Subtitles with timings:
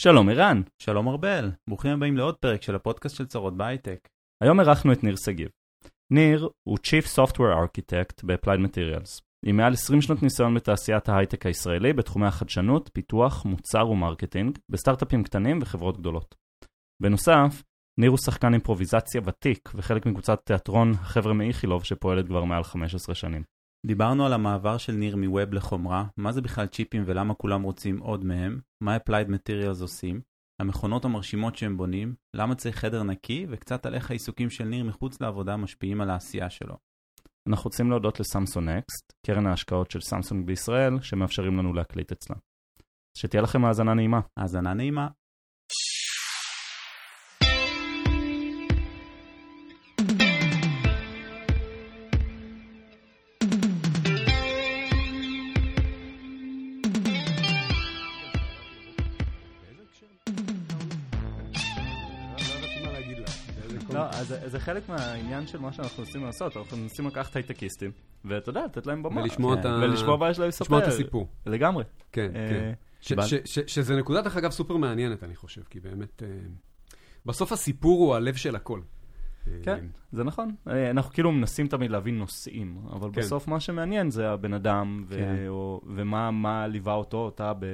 [0.00, 0.62] שלום ערן.
[0.82, 4.08] שלום ארבל, ברוכים הבאים לעוד פרק של הפודקאסט של צרות בהייטק.
[4.42, 5.48] היום אירחנו את ניר שגיב.
[6.12, 11.92] ניר הוא Chief Software Architect ב-Applied Materials, עם מעל 20 שנות ניסיון בתעשיית ההייטק הישראלי
[11.92, 16.34] בתחומי החדשנות, פיתוח, מוצר ו marketing, בסטארט-אפים קטנים וחברות גדולות.
[17.02, 17.62] בנוסף,
[18.00, 23.42] ניר הוא שחקן אימפרוביזציה ותיק וחלק מקבוצת תיאטרון החבר'ה מאיכילוב שפועלת כבר מעל 15 שנים.
[23.86, 27.98] דיברנו על המעבר של ניר מ web לחומרה, מה זה בכלל צ'יפים ולמה כולם רוצים
[27.98, 30.20] עוד מהם, מה Applied Materials עושים,
[30.60, 35.20] המכונות המרשימות שהם בונים, למה צריך חדר נקי, וקצת על איך העיסוקים של ניר מחוץ
[35.20, 36.76] לעבודה משפיעים על העשייה שלו.
[37.48, 42.36] אנחנו רוצים להודות לסמסון נקסט, קרן ההשקעות של סמסונג בישראל, שמאפשרים לנו להקליט אצלה.
[43.18, 44.20] שתהיה לכם האזנה נעימה.
[44.36, 45.08] האזנה נעימה.
[64.46, 67.90] זה חלק מהעניין של מה שאנחנו רוצים לעשות, אנחנו מנסים לקחת הייטקיסטים,
[68.24, 69.22] ואתה יודע, לתת להם במה.
[69.22, 70.64] ולשמוע את ה- ולשמוע מה יש להם לספר.
[70.64, 71.28] לשמוע את הסיפור.
[71.46, 71.84] לגמרי.
[72.12, 73.16] כן, אה, כן.
[73.66, 76.28] שזה נקודה, דרך אגב, סופר מעניינת, אני חושב, כי באמת, אה,
[77.26, 78.80] בסוף הסיפור הוא הלב של הכל.
[79.48, 80.54] אה, כן, זה נכון.
[80.90, 83.20] אנחנו כאילו מנסים תמיד להבין נושאים, אבל כן.
[83.20, 85.44] בסוף מה שמעניין זה הבן אדם, ו- כן.
[85.48, 87.64] או- ומה מה ליווה אותו, אותה ב-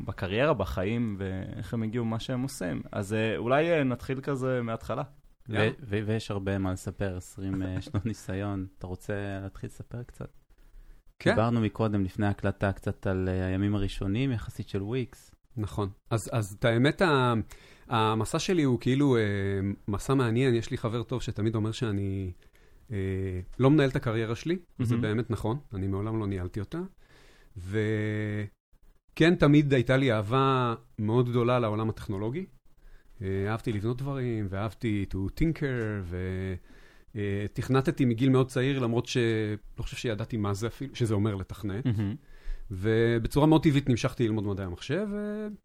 [0.00, 2.82] בקריירה, בחיים, ואיך הם הגיעו מה שהם עושים.
[2.92, 5.02] אז אולי נתחיל כזה מההתחלה.
[5.88, 8.66] ויש הרבה מה לספר, 20 אה, שנות ניסיון.
[8.78, 10.28] אתה רוצה להתחיל לספר קצת?
[11.18, 15.30] כן, דיברנו מקודם, לפני ההקלטה, קצת על אה, הימים הראשונים יחסית של וויקס.
[15.56, 15.88] נכון.
[16.10, 17.02] אז אז את האמת,
[17.88, 19.20] המסע שלי הוא כאילו אה,
[19.88, 20.54] מסע מעניין.
[20.54, 22.32] יש לי חבר טוב שתמיד אומר שאני
[22.92, 22.96] אה,
[23.58, 25.02] לא מנהל את הקריירה שלי, וזה מהמם.
[25.02, 26.80] באמת נכון, אני מעולם לא ניהלתי אותה.
[27.56, 32.46] וכן, תמיד הייתה לי אהבה מאוד גדולה לעולם הטכנולוגי.
[33.22, 36.14] אה, אהבתי לבנות דברים, ואהבתי to tinker,
[37.14, 41.86] ותכנתתי מגיל מאוד צעיר, למרות שלא חושב שידעתי מה זה אפילו, שזה אומר לתכנת.
[41.86, 42.14] מהמם.
[42.70, 45.06] ובצורה מאוד טבעית נמשכתי ללמוד מדעי המחשב,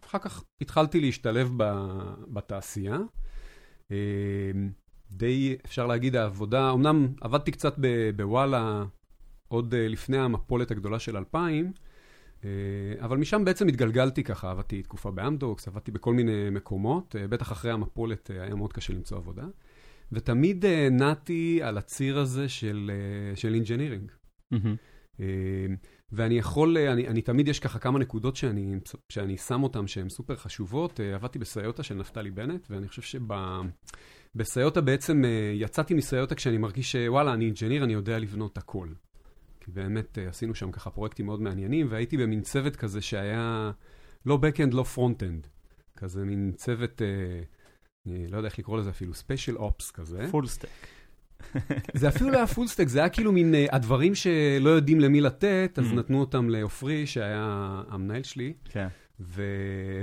[0.03, 2.97] ואחר כך התחלתי להשתלב ב- בתעשייה.
[3.91, 3.97] אה,
[5.11, 8.83] די, אפשר להגיד, העבודה, אמנם עבדתי קצת ב- בוואלה
[9.47, 11.71] עוד אה, לפני המפולת הגדולה של 2000, אה,
[12.99, 17.71] אבל משם בעצם התגלגלתי ככה, עבדתי תקופה באמדוקס, עבדתי בכל מיני מקומות, אה, בטח אחרי
[17.71, 19.45] המפולת אה, היה מאוד קשה למצוא עבודה,
[20.11, 24.11] ותמיד אה, נעתי על הציר הזה של, אה, של engineering.
[25.19, 25.25] אה,
[26.11, 28.75] ואני יכול, אה, אני, אני תמיד יש ככה כמה נקודות שאני,
[29.09, 30.99] שאני שם אותן שהן סופר חשובות.
[30.99, 33.19] אה, עבדתי בסיוטה של נפתלי בנט, ואני חושב
[34.35, 38.87] שבסיוטה בעצם אה, יצאתי מסיוטה כשאני מרגיש שוואלה, אני engineer, אני יודע לבנות הכל.
[39.67, 43.71] כי באמת אה, עשינו שם ככה פרויקטים מאוד מעניינים, והייתי במין צוות כזה שהיה
[44.25, 45.47] לא back-end, לא front-end.
[45.97, 47.07] כזה מין צוות, אה,
[48.07, 50.27] אני לא יודע איך לקרוא לזה אפילו, special ops כזה.
[50.31, 50.67] full stack.
[51.93, 55.21] זה אפילו לא היה full stack, זה היה כאילו מין אה, הדברים שלא יודעים למי
[55.21, 55.95] לתת, אז Mhm.
[55.95, 57.45] נתנו אותם לעופרי, שהיה
[57.89, 58.87] המנהל שלי, כן.
[59.19, 59.43] ו-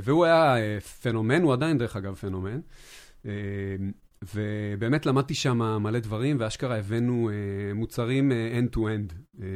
[0.03, 2.61] והוא היה אה, פנומן, הוא עדיין דרך אגב פנומן.
[4.35, 9.47] ובאמת למדתי שם מלא דברים, ואשכרה הבאנו אה, מוצרים אה, end-to-end, אה,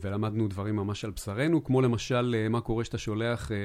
[0.00, 3.56] ולמדנו דברים ממש על בשרנו, כמו למשל אה, מה קורה שאתה שולח אה,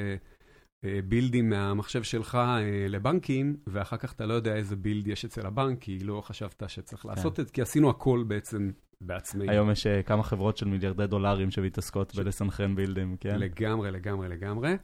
[0.85, 5.45] אה, בילדים מהמחשב שלך אה, לבנקים, ואחר כך אתה לא יודע איזה בילד יש אצל
[5.45, 8.71] הבנק, כי לא חשבת שצריך לעשות את זה, כי עשינו הכל בעצם
[9.01, 9.51] בעצמנו.
[9.51, 13.39] היום יש אה, כמה חברות של מיליארדי דולרים שמתעסקות בלסנכרן בילדים, כן?
[13.39, 14.75] לגמרי, לגמרי, לגמרי.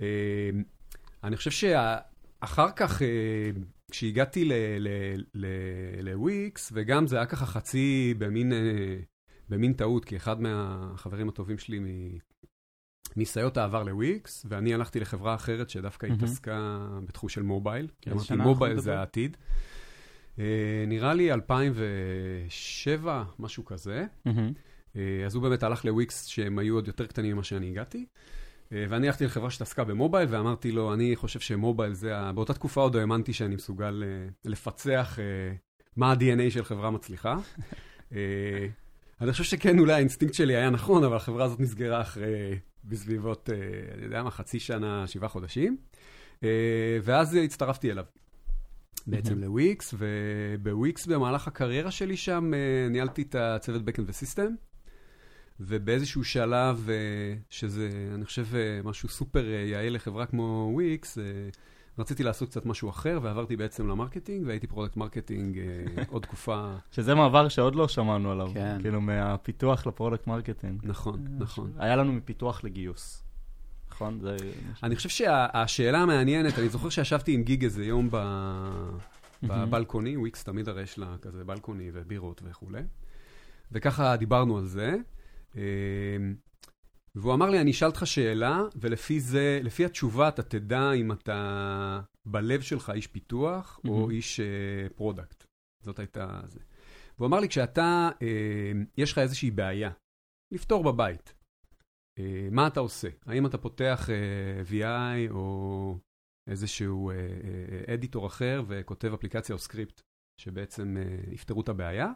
[0.00, 0.06] אה,
[1.24, 3.50] אני חושב שאחר כך, אה,
[3.94, 4.48] כשהגעתי
[6.00, 8.96] לוויקס, וגם זה היה ככה חצי במין, אה,
[9.48, 12.18] במין טעות, כי אחד מהחברים הטובים שלי מ-
[13.16, 16.18] מסיוטה עבר לוויקס, ואני הלכתי לחברה אחרת שדווקא מהמם.
[16.18, 17.88] התעסקה בתחום של מובייל.
[18.00, 18.98] כי איזה אמרתי, מובייל זה?
[18.98, 19.36] העתיד.
[20.38, 20.44] אה,
[20.86, 24.06] נראה לי 2007, משהו כזה.
[24.24, 24.52] מהמם.
[24.96, 28.06] אה, אז הוא באמת הלך לוויקס שהם היו עוד יותר קטנים ממה שאני הגעתי.
[28.74, 32.32] אה, ואני הלכתי לחברה שהתעסקה במובייל, ואמרתי לו, אני חושב שמובייל זה, ה...
[32.32, 35.24] באותה תקופה עוד האמנתי שאני מסוגל אה, לפצח אה,
[35.96, 37.36] מה ה-DNA של חברה מצליחה.
[39.20, 43.50] אני חושב שכן, אולי האינסטינקט שלי היה נכון, אבל החברה הזאת נסגרה אחרי, בסביבות,
[43.94, 45.76] אני יודע מה, חצי שנה, שבעה חודשים.
[47.02, 48.04] ואז הצטרפתי אליו.
[49.06, 52.50] בעצם לוויקס, ובוויקס במהלך הקריירה שלי שם
[52.90, 54.54] ניהלתי את הצוות Backend ו system,
[55.60, 56.94] ובאיזשהו שלב, אה,
[57.50, 61.18] שזה, אני חושב, אה, משהו סופר אה, יעיל לחברה כמו וויקס,
[61.98, 65.58] רציתי לעשות קצת משהו אחר, ועברתי בעצם ל marketing, והייתי product marketing
[66.10, 66.74] עוד תקופה.
[66.90, 68.50] שזה מעבר שעוד לא שמענו עליו.
[68.54, 68.78] כן.
[68.80, 70.80] כאילו מהפיתוח ל product marketing.
[70.82, 71.72] נכון, נכון.
[71.78, 73.24] היה לנו מפיתוח לגיוס.
[73.90, 74.20] נכון?
[74.20, 74.36] זה...
[74.82, 78.16] אני חושב שהשאלה המעניינת, אני זוכר שישבתי עם גיג איזה יום ב...
[79.42, 82.82] ב balcony, וויקס תמיד הרי יש לה כזה balcony ובירות וכולי,
[83.72, 84.96] וככה דיברנו על זה.
[85.56, 86.36] אמ,
[87.14, 92.00] והוא אמר לי, אני אשאל אותך שאלה, ולפי זה, לפי התשובה אתה תדע אם אתה
[92.26, 94.40] בלב שלך איש פיתוח או איש
[94.94, 95.44] product.
[95.84, 96.60] זאת הייתה זה.
[97.18, 99.90] והוא אמר לי, כשאתה, אה, יש לך איזושהי בעיה,
[100.54, 101.34] לפתור בבית,
[102.18, 103.08] אה, מה אתה עושה?
[103.26, 105.98] האם אתה פותח אה, VI או
[106.46, 110.00] איזשהו אה, אה, editor אחר וכותב אפליקציה או סקריפט
[110.40, 112.12] שבעצם אה, יפתרו את הבעיה?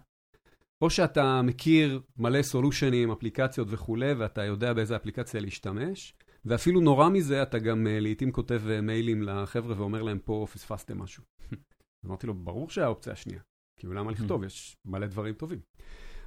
[0.82, 6.14] או שאתה מכיר מלא solution ים, אפליקציות וכולי, ואתה יודע באיזה אפליקציה להשתמש,
[6.44, 10.98] ואפילו נורא מזה, אתה גם uh, לעיתים כותב uh, מיילים לחבר'ה ואומר להם, פה פספסתם
[10.98, 11.22] משהו.
[12.06, 13.40] אמרתי לו, ברור שהאופציה השנייה.
[13.78, 14.44] כאילו, למה לכתוב?
[14.44, 15.58] יש מלא דברים טובים.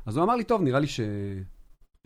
[0.05, 0.99] אז הוא אמר לי, טוב, נראה לי ש...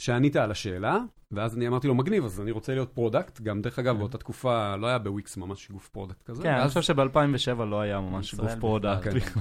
[0.02, 0.98] שענית על השאלה,
[1.32, 3.42] ואז אני אמרתי לו, מגניב, אז אני רוצה להיות product.
[3.42, 4.00] גם, דרך אגב, כן.
[4.00, 6.44] באותה תקופה לא היה בוויקס ממש גוף product כזה.
[6.44, 9.08] כן, אני חושב שב-2007 לא היה ממש גוף product.
[9.08, 9.40] כן.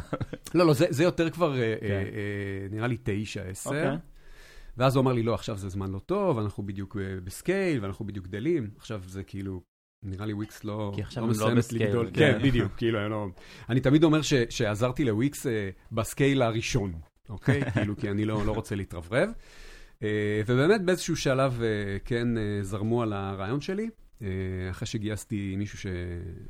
[0.54, 1.86] לא, לא, זה יותר כבר, אה, כן.
[1.88, 3.70] אה, נראה לי תשע, עשר.
[3.70, 3.96] אוקיי.
[4.76, 8.06] ואז הוא אמר לי, לא, עכשיו זה זמן לא טוב, אנחנו בדיוק ב scale, ואנחנו
[8.06, 8.70] בדיוק גדלים.
[8.76, 9.60] עכשיו זה כאילו,
[10.02, 12.10] נראה לי וויקס לא, כי עכשיו לא, לא מסיימת לגדול.
[12.12, 13.26] כן, כן בדיוק, כאילו, אני לא...
[13.68, 16.92] אני תמיד אומר ש, שעזרתי לוויקס אה, ב scale הראשון,
[17.28, 17.62] אוקיי?
[17.72, 19.30] כאילו, כי אני לא, לא רוצה להתרברב.
[20.04, 23.88] אה, ובאמת באיזשהו שלב אה, כן אה, זרמו על הרעיון שלי.
[24.70, 25.86] אחרי שגייסתי מישהו ש...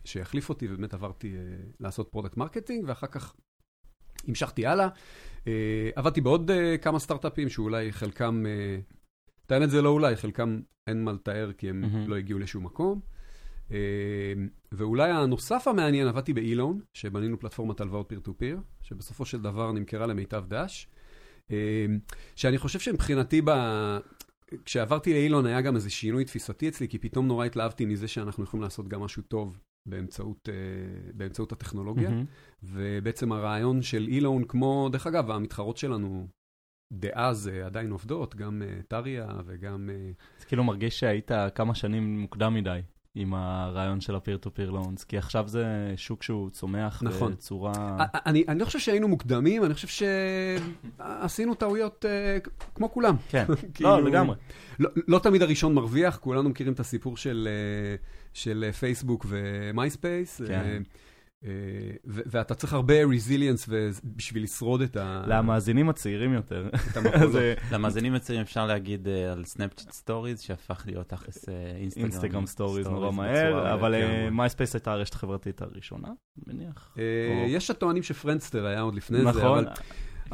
[0.05, 1.35] שיחליף אותי, ובאמת עברתי
[1.81, 3.35] לעשות product marketing, ואחר כך
[4.29, 4.89] המשכתי הלאה.
[5.47, 6.51] אה, עבדתי בעוד
[6.83, 8.45] כמה סטארט-אפים שאולי חלקם,
[9.53, 12.09] אה, את זה לא אולי, חלקם אין מה לתאר כי הם mm-hmm.
[12.09, 13.00] לא הגיעו לשום מקום.
[14.73, 19.73] ואולי הנוסף המעניין, עבדתי ב eLoan, שבנינו פלטפורמת הלוואות peer to peer, שבסופו של דבר
[19.73, 20.89] נמכרה למיטב דש.
[22.37, 23.50] שאני חושב שמבחינתי, ב...
[24.64, 28.44] כשעברתי ל eLoan היה גם איזה שינוי תפיסתי אצלי, כי פתאום נורא התלהבתי מזה שאנחנו
[28.44, 29.58] יכולים לעשות גם משהו טוב
[29.88, 32.62] באמצעות, uh, באמצעות הטכנולוגיה, mm-hmm.
[32.62, 36.29] ובעצם הרעיון של אילון, כמו, דרך אגב, המתחרות שלנו
[36.93, 39.90] דאז uh, עדיין עובדות, גם uh, טריה וגם...
[40.38, 42.81] זה כאילו מרגיש שהיית כמה שנים מוקדם מדי.
[43.14, 47.32] עם הרעיון של ה-peer-to-peer loans, כי עכשיו זה שוק שהוא צומח נכון.
[47.32, 47.72] בצורה...
[48.26, 50.06] אני, אני לא חושב שהיינו מוקדמים, אני חושב
[50.99, 53.16] שעשינו טעויות uh, כמו כולם.
[53.28, 53.44] כן,
[53.75, 54.37] כאילו, לא, לגמרי.
[54.78, 57.49] לא, לא תמיד הראשון מרוויח, כולנו מכירים את הסיפור של,
[57.99, 60.40] uh, של פייסבוק ומייספייס.
[60.46, 60.46] כן.
[60.46, 60.78] Uh, אה,
[62.05, 63.69] ואתה צריך הרבה resilience
[64.05, 65.25] בשביל לשרוד את ה...
[65.26, 66.69] למאזינים הצעירים יותר.
[67.73, 72.05] למאזינים הצעירים אפשר להגיד אה, על סנאפצ'אט stories, שהפך להיות תכלס אינסטגרם.
[72.05, 73.94] אינסטגרם stories נורא מהר, אבל
[74.31, 76.08] מייספייס הייתה הרשת החברתית הראשונה,
[76.46, 76.96] מניח.
[77.47, 79.64] יש הטוענים שפרנדסטר היה עוד לפני זה, נכון.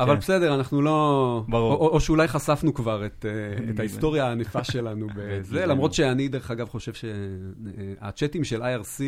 [0.03, 0.21] אבל כן.
[0.21, 1.43] בסדר, אנחנו לא...
[1.49, 1.75] ברור.
[1.75, 6.69] או, או שאולי חשפנו כבר את, אה, ההיסטוריה הענפה שלנו בזה, למרות שאני, דרך אגב,
[6.69, 9.05] חושב שהצ'אטים של IRC, אה,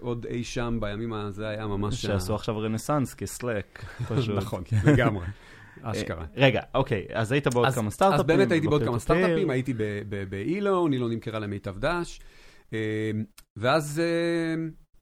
[0.00, 2.02] עוד אי שם בימים הזה היה ממש...
[2.02, 4.36] שעשו עכשיו רנסאנס כסלק, פשוט.
[4.36, 4.76] נכון, כן.
[4.84, 5.26] לגמרי.
[5.82, 6.24] אשכרה.
[6.36, 8.20] רגע, אוקיי, אז היית בעוד כמה סטארט-אפים.
[8.20, 9.74] אז באמת הייתי בעוד כמה סטארט-אפים, הייתי
[10.28, 12.20] באילון, אילון נמכרה למיטב דש,
[12.72, 13.10] אה,
[13.56, 14.02] ואז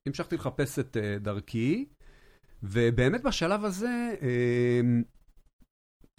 [0.06, 1.85] המשכתי לחפש את דרכי.
[2.62, 4.15] ובאמת בשלב הזה,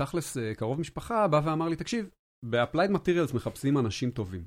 [0.05, 2.09] תכלס אה, קרוב משפחה בא ואמר לי, תקשיב,
[2.45, 4.43] ב-Applied Materials מחפשים אנשים טובים.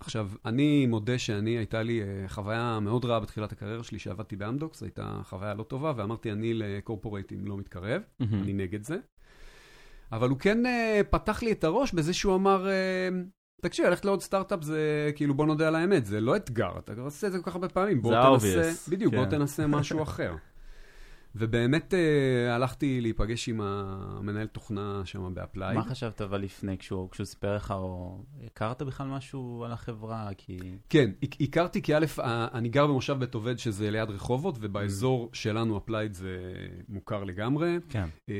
[0.00, 4.82] עכשיו, אני מודה שאני, הייתה לי אה, חוויה מאוד רעה בתחילת הקריירה שלי, שעבדתי באמדוקס,
[4.82, 8.24] הייתה חוויה לא טובה, ואמרתי, אני לקורפורייטים לא מתקרב, mm-hmm.
[8.32, 8.96] אני נגד זה.
[10.12, 10.68] אבל הוא כן uh,
[11.10, 12.66] פתח לי את הראש בזה שהוא אמר,
[13.62, 17.26] תקשיב, ללכת לעוד סטארט-אפ זה, כאילו, בוא נודה על האמת, זה לא אתגר, אתה עושה
[17.26, 18.90] את זה כל כך הרבה פעמים, בוא תנסה, obvious.
[18.90, 19.20] בדיוק, כן.
[19.20, 20.34] בוא תנסה משהו אחר.
[21.38, 25.76] ובאמת uh, הלכתי להיפגש עם המנהל תוכנה שם באפלייד.
[25.76, 30.28] מה חשבת אבל לפני, כשהוא, כשהוא סיפר לך, או הכרת בכלל משהו על החברה?
[30.36, 30.58] כי...
[30.88, 32.06] כן, הכרתי כי א',
[32.54, 35.36] אני גר במושב בית עובד שזה ליד רחובות, ובאזור mm.
[35.36, 36.38] שלנו אפלייד זה
[36.88, 37.78] מוכר לגמרי.
[37.88, 38.08] כן.
[38.30, 38.32] Uh,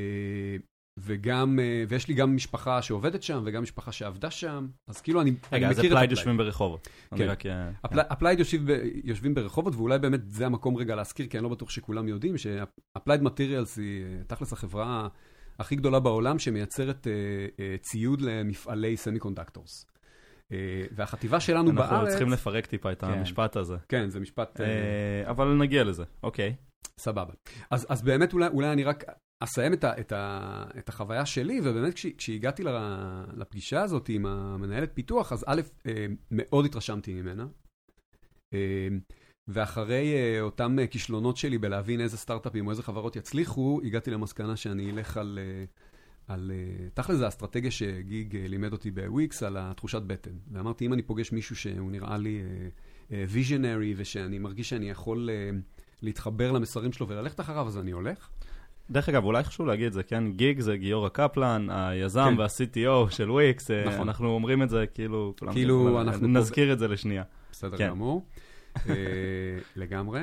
[0.98, 5.32] וגם, אה, ויש לי גם משפחה שעובדת שם, וגם משפחה שעבדה שם, אז כאילו אני,
[5.52, 6.88] רגע, אז אפלייד יושבים ברחובות.
[7.38, 8.38] כן, אפלייד
[9.04, 13.22] יושבים ברחובות, ואולי באמת זה המקום רגע להזכיר, כי אני לא בטוח שכולם יודעים, שאפלייד
[13.22, 15.08] מטריאלס היא אה, תכלס החברה
[15.58, 19.86] הכי גדולה בעולם, שמייצרת אה, ציוד למפעלי semiconductors.
[20.92, 21.92] והחטיבה שלנו בארץ...
[21.92, 23.06] אנחנו צריכים לפרק טיפה את כן.
[23.06, 23.76] המשפט הזה.
[23.88, 24.60] כן, זה משפט...
[25.24, 26.54] אבל נגיע לזה, אוקיי.
[27.00, 27.32] סבבה.
[27.70, 29.04] אז, אז באמת אולי, אולי אני רק
[29.40, 32.62] אסיים את, ה, את, ה, את החוויה שלי, ובאמת כש, כשהגעתי
[33.36, 37.46] לפגישה הזאת עם המנהלת פיתוח, אז א', אה, מאוד התרשמתי ממנה.
[38.54, 38.88] אה,
[39.48, 44.90] ואחרי אה, אותם כישלונות שלי בלהבין איזה סטארט-אפים או איזה חברות יצליחו, הגעתי למסקנה שאני
[44.90, 45.38] אלך על,
[46.28, 46.50] על
[46.94, 50.34] תכל'ס האסטרטגיה שגיג לימד אותי בוויקס, על התחושת בטן.
[50.52, 52.42] ואמרתי, אם אני פוגש מישהו שהוא נראה לי
[53.10, 55.28] ויז'נרי, ושאני מרגיש שאני יכול
[56.02, 58.28] להתחבר למסרים שלו וללכת אחריו, אז אני הולך.
[58.90, 60.32] דרך אגב, אולי חשוב להגיד את זה, כן?
[60.32, 62.38] גיג זה גיורא קפלן, היזם כן.
[62.38, 64.08] וה-CTO של וויקס, אה, נכון.
[64.08, 67.22] אנחנו אומרים את זה כאילו, כולם כאילו אנחנו פה נזכיר את זה לשנייה.
[67.52, 67.88] בסדר כן.
[67.88, 68.26] גמור.
[68.88, 68.94] אה,
[69.76, 70.20] לגמרי.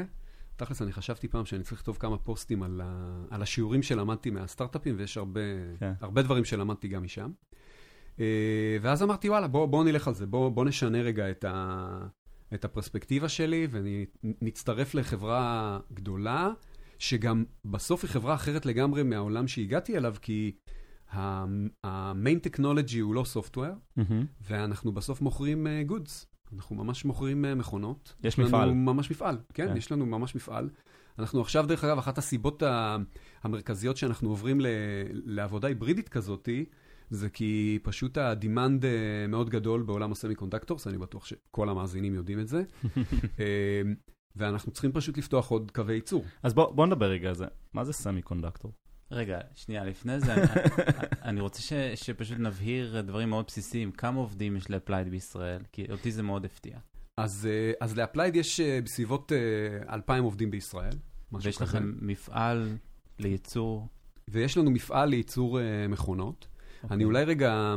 [0.56, 3.22] תכלס, אני חשבתי פעם שאני צריך לכתוב כמה פוסטים על, ה...
[3.30, 5.42] על השיעורים שלמדתי מהסטארט-אפים, ויש הרבה,
[5.80, 5.94] כן.
[6.02, 7.32] הרבה דברים שלמדתי גם משם.
[8.20, 8.26] אה,
[8.82, 12.08] ואז אמרתי, וואלה, בוא, בוא נלך על זה, בוא, בוא נשנה רגע את, ה...
[12.54, 16.50] את הפרספקטיבה שלי, ונצטרף לחברה גדולה,
[17.04, 20.52] שגם בסוף היא חברה אחרת לגמרי מהעולם שהגעתי אליו, כי
[21.84, 24.26] המיין טכנולוגי הוא לא סופטוור, מהמם.
[24.42, 26.26] ואנחנו בסוף מוכרים uh, goods.
[26.56, 28.16] אנחנו ממש מוכרים uh, מכונות.
[28.24, 28.72] יש לנו מפעל.
[28.72, 29.78] ממש מפעל, כן, כן.
[29.78, 30.70] יש לנו ממש מפעל.
[31.20, 32.64] אנחנו עכשיו, דרך אגב, אחת הסיבות
[33.44, 34.68] המרכזיות שאנחנו עוברים ל-
[35.12, 36.66] לעבודה היברידית כזאתי,
[37.10, 38.92] זה כי פשוט ה demand אה,
[39.28, 42.64] מאוד גדול בעולם ה semiconductors, אני בטוח שכל המאזינים יודעים את זה.
[44.42, 46.24] אה, ואנחנו צריכים פשוט לפתוח עוד קווי ייצור.
[46.44, 47.46] אז בוא בוא נדבר רגע על זה.
[47.74, 48.72] מה זה semiconductor?
[49.12, 50.44] רגע, שנייה, לפני זה, אני,
[51.30, 53.92] אני רוצה ש, שפשוט נבהיר דברים מאוד בסיסיים.
[53.92, 55.62] כמה עובדים יש לאפלייד בישראל?
[55.72, 56.78] כי אותי זה מאוד הפתיע.
[57.18, 60.94] אז, אה, אז לאפלייד יש אה, בסביבות אה, 2,000 עובדים בישראל.
[61.32, 61.66] ויש כזה.
[61.66, 62.78] לכם מפעל
[63.20, 63.88] לייצור.
[64.28, 66.48] ויש לנו מפעל לייצור אה, מכונות.
[66.84, 66.96] אוקיי.
[66.96, 67.76] אני אולי רגע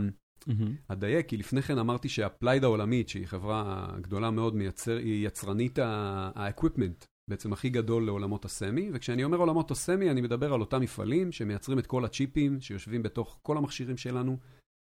[0.88, 7.06] אדייק, כי לפני כן אמרתי שאפלייד העולמית, שהיא חברה גדולה מאוד, מייצר, היא יצרנית ה-equipment,
[7.30, 10.80] בעצם הכי גדול לעולמות ה semi, וכשאני אומר עולמות ה semi, אני מדבר על אותם
[10.80, 14.36] מפעלים שמייצרים את כל הצ'יפים שיושבים בתוך כל המכשירים שלנו.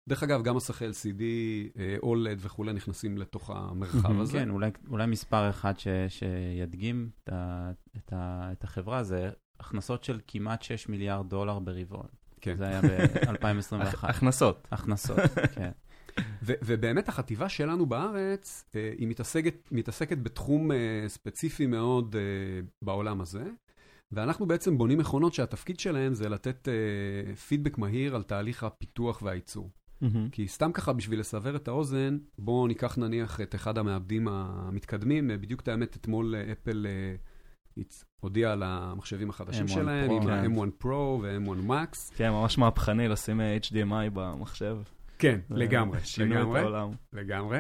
[0.08, 1.22] דרך אגב, גם מסכי LCD,
[1.78, 4.38] אה, OLED וכולי נכנסים לתוך המרחב הזה.
[4.38, 10.04] כן, אולי, אולי מספר אחד ש, שידגים את, ה, את, ה, את החברה זה הכנסות
[10.04, 12.17] של כמעט 6 מיליארד דולר ברבעון.
[12.40, 12.56] כן.
[12.56, 13.74] זה היה ב-2021.
[14.02, 14.68] הכנסות.
[14.70, 15.18] הכנסות,
[15.54, 15.70] כן.
[16.42, 20.76] ו- ובאמת החטיבה שלנו בארץ, אה, היא מתעסקת, מתעסקת בתחום אה,
[21.08, 22.20] ספציפי מאוד אה,
[22.82, 23.44] בעולם הזה,
[24.12, 29.70] ואנחנו בעצם בונים מכונות שהתפקיד שלהן זה לתת אה, פידבק מהיר על תהליך הפיתוח והייצור.
[30.00, 30.28] מהמם.
[30.32, 35.30] כי סתם ככה, בשביל לסבר את האוזן, בואו ניקח נניח את אחד המעבדים המתקדמים.
[35.30, 37.16] אה, בדיוק את האמת, אתמול אה, אפל אה,
[38.20, 40.30] הודיעה על המחשבים החדשים M1 שלהם, Pro, עם כן.
[40.30, 40.86] ה-M1 Pro
[41.22, 42.14] ו-M1 Max.
[42.16, 44.78] כן, ממש מהפכני לשים אה, HDMI במחשב.
[45.18, 46.60] כן, זה לגמרי, לגמרי.
[47.12, 47.58] לגמרי.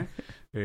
[0.56, 0.60] אה,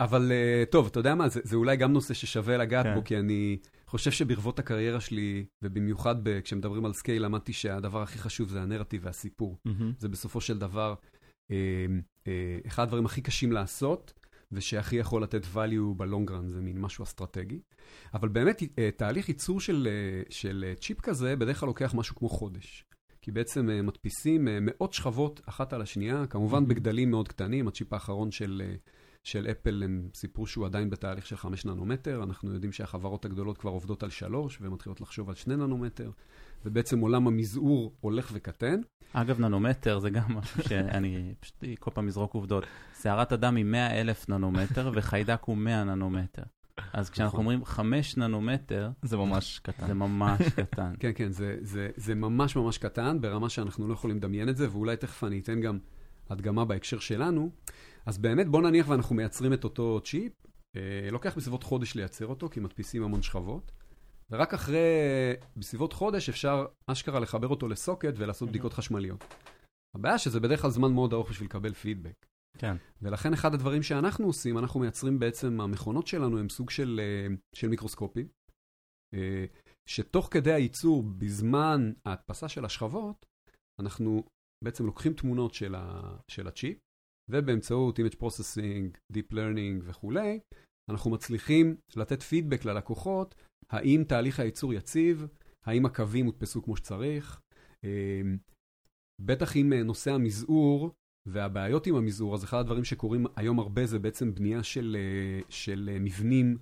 [0.00, 2.94] אבל אה, טוב, אתה יודע מה, זה, זה אולי גם נושא ששווה לגעת כן.
[2.94, 8.18] בו, כי אני חושב שברבות הקריירה שלי, ובמיוחד ב- כשמדברים על scale, למדתי שהדבר הכי
[8.18, 9.56] חשוב זה הנרטיב והסיפור.
[9.64, 9.92] מהמם.
[9.98, 10.94] זה בסופו של דבר
[11.50, 11.56] אה,
[12.26, 14.12] אה, אחד הדברים הכי קשים לעשות,
[14.52, 17.60] ושהכי יכול לתת value בלונגרן, זה מין משהו אסטרטגי.
[18.14, 22.16] אבל באמת, אה, תהליך ייצור של, אה, של אה, צ'יפ כזה, בדרך כלל לוקח משהו
[22.16, 22.84] כמו חודש.
[23.22, 26.66] כי בעצם מדפיסים מאות שכבות אחת על השנייה, כמובן Mhm.
[26.66, 28.62] בגדלים מאוד קטנים, הצ'יפ האחרון של,
[29.24, 33.70] של אפל, הם סיפרו שהוא עדיין בתהליך של 5 ננומטר, אנחנו יודעים שהחברות הגדולות כבר
[33.70, 36.10] עובדות על 3 ומתחילות לחשוב על 2 ננומטר,
[36.64, 38.80] ובעצם עולם המזעור הולך וקטן.
[39.12, 42.64] אגב, ננומטר זה גם משהו שאני פשוט כל פעם אזרוק עובדות.
[43.02, 46.42] שערת אדם היא 100 אלף ננומטר וחיידק הוא 100 ננומטר.
[46.92, 47.40] אז כשאנחנו נכון.
[47.40, 49.86] אומרים 5 ננומטר, זה ממש קטן.
[49.86, 50.92] זה ממש קטן.
[51.00, 54.70] כן, כן, זה, זה, זה ממש ממש קטן, ברמה שאנחנו לא יכולים לדמיין את זה,
[54.70, 55.78] ואולי תכף אני אתן גם
[56.30, 57.50] הדגמה בהקשר שלנו.
[58.06, 60.32] אז באמת, בוא נניח ואנחנו מייצרים את אותו צ'יפ,
[60.76, 60.80] אה,
[61.12, 63.72] לוקח בסביבות חודש לייצר אותו, כי מדפיסים המון שכבות,
[64.30, 64.78] ורק אחרי,
[65.56, 69.24] בסביבות חודש, אפשר אשכרה לחבר אותו לסוקט ולעשות בדיקות חשמליות.
[69.96, 72.26] הבעיה שזה בדרך כלל זמן מאוד ארוך בשביל לקבל פידבק.
[72.58, 72.76] כן.
[73.02, 77.68] ולכן אחד הדברים שאנחנו עושים, אנחנו מייצרים בעצם, המכונות שלנו הם סוג של, אה, של
[77.68, 78.28] מיקרוסקופים,
[79.14, 79.44] אה,
[79.88, 83.26] שתוך כדי הייצור, בזמן ההדפסה של השכבות,
[83.80, 84.24] אנחנו
[84.64, 86.78] בעצם לוקחים תמונות של, ה, של הצ'יפ,
[87.30, 90.40] ובאמצעות Image Processing, Deep Learning וכולי,
[90.90, 93.34] אנחנו מצליחים לתת פידבק ללקוחות,
[93.70, 95.26] האם תהליך הייצור יציב,
[95.64, 97.40] האם הקווים הודפסו כמו שצריך,
[97.84, 98.20] אה,
[99.20, 100.94] בטח עם אה, נושא המזעור,
[101.28, 105.90] והבעיות עם המזעור, אז אחד הדברים שקורים היום הרבה זה בעצם בנייה של, אה, של
[105.92, 106.58] אה, מבנים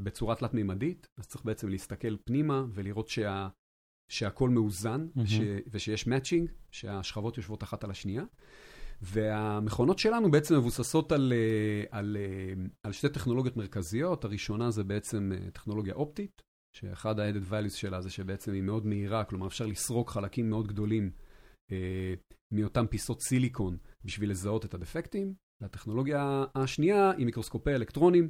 [0.00, 3.48] בצורה תלת-מימדית, אז צריך בעצם להסתכל פנימה ולראות שה,
[4.08, 5.26] שהכל מאוזן מהמם.
[5.26, 8.24] ש, ושיש מאצ'ינג, שהשכבות יושבות אחת על השנייה.
[9.02, 14.24] והמכונות שלנו בעצם מבוססות על, אה, על, אה, על שתי טכנולוגיות מרכזיות.
[14.24, 16.42] הראשונה זה בעצם אה, טכנולוגיה אופטית,
[16.76, 21.10] שאחד ה-added values שלה זה שבעצם היא מאוד מהירה, כלומר אפשר לסרוק חלקים מאוד גדולים
[21.72, 22.14] אה,
[22.52, 25.34] מאותן פיסות סיליקון בשביל לזהות את הדפקטים.
[25.62, 28.28] והטכנולוגיה השנייה היא מיקרוסקופי אלקטרונים,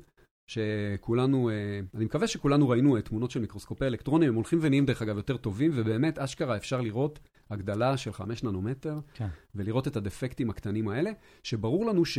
[0.52, 5.02] שכולנו, אה, אני מקווה שכולנו ראינו אה, תמונות של מיקרוסקופי אלקטרונים, הם הולכים ונהיים דרך
[5.02, 7.18] אגב יותר טובים, ובאמת אשכרה אפשר לראות
[7.50, 9.28] הגדלה של 5 ננומטר, כן.
[9.54, 11.10] ולראות את הדפקטים הקטנים האלה,
[11.42, 12.18] שברור לנו ש...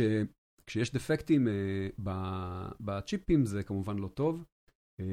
[0.66, 2.10] כשיש דפקטים uh,
[2.80, 4.44] בצ'יפים זה כמובן לא טוב.
[5.00, 5.04] Uh,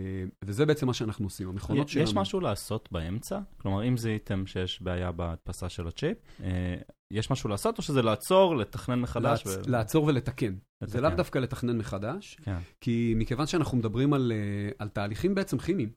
[0.45, 2.03] וזה בעצם מה שאנחנו עושים, המכונות יש שלנו.
[2.03, 3.39] יש משהו לעשות באמצע?
[3.57, 6.75] כלומר, אם זיהיתם שיש בעיה בהדפסה של הצ'יפ, אה,
[7.13, 9.45] יש משהו לעשות או שזה לעצור, לתכנן מחדש?
[9.45, 9.67] לעצ...
[9.67, 9.69] ו...
[9.71, 10.45] לעצור ולתקן.
[10.45, 10.91] לתקן.
[10.91, 12.57] זה לאו דווקא לתכנן מחדש, כן.
[12.81, 15.89] כי מכיוון שאנחנו מדברים על, uh, על תהליכים בעצם כימיים,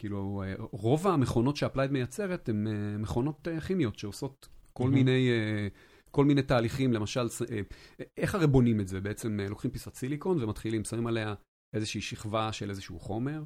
[0.00, 2.66] כאילו רוב המכונות שאפלייד מייצרת הן
[2.98, 4.90] מכונות כימיות שעושות כל.
[4.90, 5.30] מיני...
[6.14, 7.60] כל מיני תהליכים, למשל, אה,
[8.16, 9.00] איך הרי בונים את זה?
[9.00, 11.34] בעצם אה, לוקחים פיסת סיליקון ומתחילים, שמים עליה
[11.74, 13.42] איזושהי שכבה של איזשהו חומר,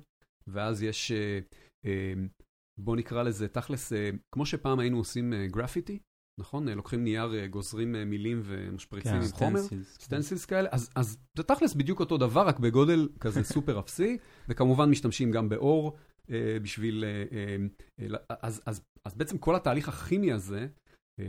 [0.47, 1.39] ואז יש, אה,
[1.85, 2.13] אה,
[2.81, 5.99] בוא נקרא לזה, תכלס, אה, כמו שפעם היינו עושים גרפיטי,
[6.41, 6.69] נכון?
[6.69, 9.99] לוקחים נייר, גוזרים מילים ומשפריצים כן, עם חומר, stencils.
[10.01, 14.19] stencils כאלה, אז, אז זה תכלס בדיוק אותו דבר, רק בגודל כזה סופר אפסי,
[14.49, 15.97] וכמובן משתמשים גם באור
[16.31, 17.05] אה, בשביל...
[17.05, 17.25] אה,
[18.01, 20.67] אה, אז, אז, אז בעצם כל התהליך הכימי הזה,
[21.21, 21.25] אה,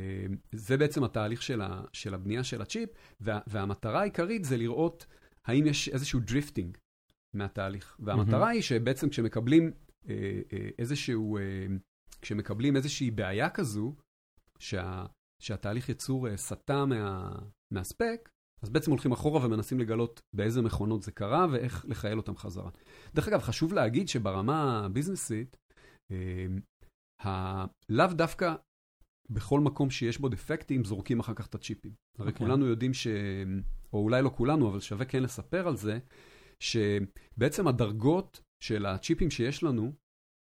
[0.52, 2.90] זה בעצם התהליך של, ה, של הבנייה של הצ'יפ,
[3.22, 5.06] וה, והמטרה העיקרית זה לראות
[5.46, 6.78] האם יש איזשהו drifting
[7.36, 7.98] מהתהליך.
[8.00, 9.72] והמטרה היא שבעצם כשמקבלים
[10.10, 11.42] אה, אה, איזשהו, אה,
[12.22, 13.96] כשמקבלים איזושהי בעיה כזו,
[14.60, 15.06] שה,
[15.42, 17.32] שהתהליך ייצור אה, סטה מה,
[17.74, 18.30] מה spec,
[18.64, 22.70] אז בעצם הולכים אחורה ומנסים לגלות באיזה מכונות זה קרה ואיך לחייל אותם חזרה.
[23.16, 25.58] דרך אגב, חשוב להגיד שברמה הביזנסית,
[26.12, 26.46] אה,
[27.26, 28.56] ה- לאו דווקא
[29.30, 31.94] בכל מקום שיש בו דפקטים, זורקים אחר כך את הצ'יפים.
[32.20, 32.46] הרי אוקיי.
[32.48, 33.08] כולנו יודעים ש...
[33.94, 36.00] או אולי לא כולנו, אבל שווה כן לספר על זה,
[36.60, 39.92] שבעצם הדרגות של הצ'יפים שיש לנו,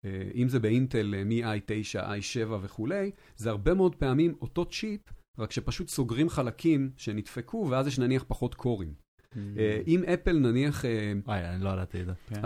[0.06, 5.02] אה, אם זה באינטל אה, מ-i9, i7 וכולי, זה הרבה מאוד פעמים אותו צ'יפ,
[5.38, 8.94] רק שפשוט סוגרים חלקים שנדפקו, ואז יש נניח פחות קורים.
[9.58, 10.86] אה, אם אפל נניח...
[11.26, 12.14] וואי, אני לא ידעתי את זה.
[12.28, 12.42] כן.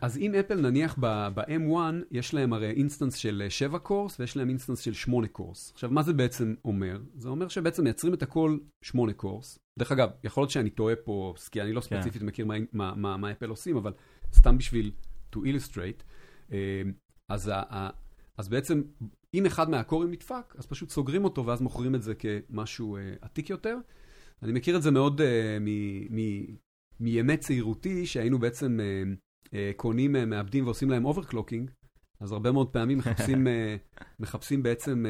[0.00, 1.76] אז, אם אפל נניח ב- ב-M1,
[2.10, 5.72] יש להם הרי instance של 7 cores ויש להם instance של 8 cores.
[5.74, 7.00] עכשיו, מה זה בעצם אומר?
[7.16, 9.58] זה אומר שבעצם מייצרים את הכל 8 cores.
[9.80, 11.86] דרך אגב, יכול להיות שאני טועה פה, כי אני לא כן.
[11.86, 13.92] ספציפית מכיר מה, מה, מה, מה אפל עושים, אבל
[14.34, 14.90] סתם בשביל
[15.34, 16.02] to illustrate.
[16.52, 16.82] אה,
[17.28, 17.90] אז, ה, ה,
[18.38, 18.82] אז בעצם,
[19.34, 23.50] אם אחד מהקורים נדפק, אז פשוט סוגרים אותו ואז מוכרים את זה כמשהו אה, איטי
[23.50, 23.76] יותר.
[24.42, 25.58] אני מכיר את זה מאוד אה,
[27.00, 28.78] מימי צעירותי, שהיינו בעצם
[29.76, 31.70] קונים מעבדים ועושים להם overclocking,
[32.20, 33.46] אז הרבה מאוד פעמים מחפשים,
[34.20, 35.04] מחפשים בעצם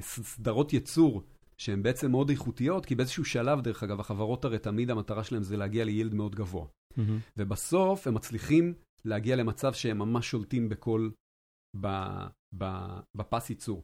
[0.00, 1.22] סדרות ייצור
[1.60, 5.56] שהן בעצם מאוד איכותיות, כי באיזשהו שלב, דרך אגב, החברות הרי תמיד המטרה שלהן זה
[5.56, 6.66] להגיע ל yield מאוד גבוה.
[7.36, 11.10] ובסוף הם מצליחים להגיע למצב שהם ממש שולטים בכל,
[11.80, 11.86] ב,
[12.58, 12.64] ב,
[13.14, 13.82] בפס ייצור.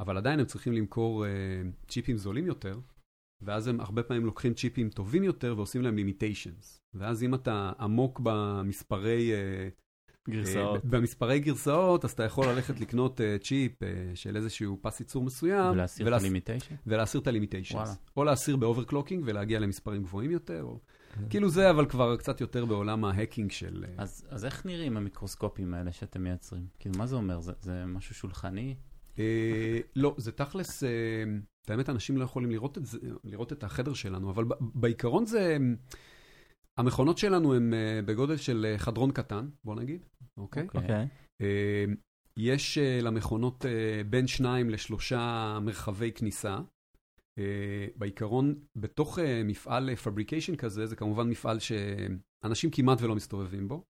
[0.00, 2.80] אבל עדיין הם צריכים למכור uh, צ'יפים זולים יותר,
[3.42, 6.78] ואז הם הרבה פעמים לוקחים צ'יפים טובים יותר ועושים להם limitations.
[6.94, 9.80] ואז אם אתה עמוק במספרי, uh,
[10.28, 10.84] גרסאות.
[10.84, 15.24] uh, במספרי גרסאות, אז אתה יכול ללכת לקנות uh, צ'יפ uh, של איזשהו פס ייצור
[15.24, 16.74] מסוים, ולהסיר את ולהס- ה limitation?
[16.86, 17.76] ולהסיר את ה limitations.
[17.76, 17.92] וואלה.
[18.16, 20.78] או להסיר ב overclocking ולהגיע למספרים גבוהים יותר, או...
[21.14, 21.20] כן.
[21.30, 23.84] כאילו זה אבל כבר קצת יותר בעולם ההקינג של...
[23.88, 26.66] אה, אז אז איך נראים המיקרוסקופים האלה שאתם מייצרים?
[26.78, 27.40] כאילו, מה זה אומר?
[27.40, 28.74] זה- זה משהו שולחני?
[29.18, 29.24] אה,
[29.96, 30.88] לא, זה תכלס, אה,
[31.64, 35.56] את האמת, אנשים לא יכולים לראות את, זה, לראות את החדר שלנו, אבל בעיקרון זה,
[36.78, 40.02] המכונות שלנו הן אה, בגודל של אה, חדרון קטן, בוא נגיד,
[40.36, 40.62] אוקיי?
[40.62, 40.80] אוקיי.
[40.80, 41.06] אוקיי.
[41.40, 41.84] אה,
[42.36, 43.64] יש למכונות
[44.10, 46.58] בין שניים לשלושה מרחבי כניסה.
[47.96, 53.84] בעיקרון, בתוך מפעל פבריקיישן כזה, זה כמובן מפעל שאנשים כמעט ולא מסתובבים בו.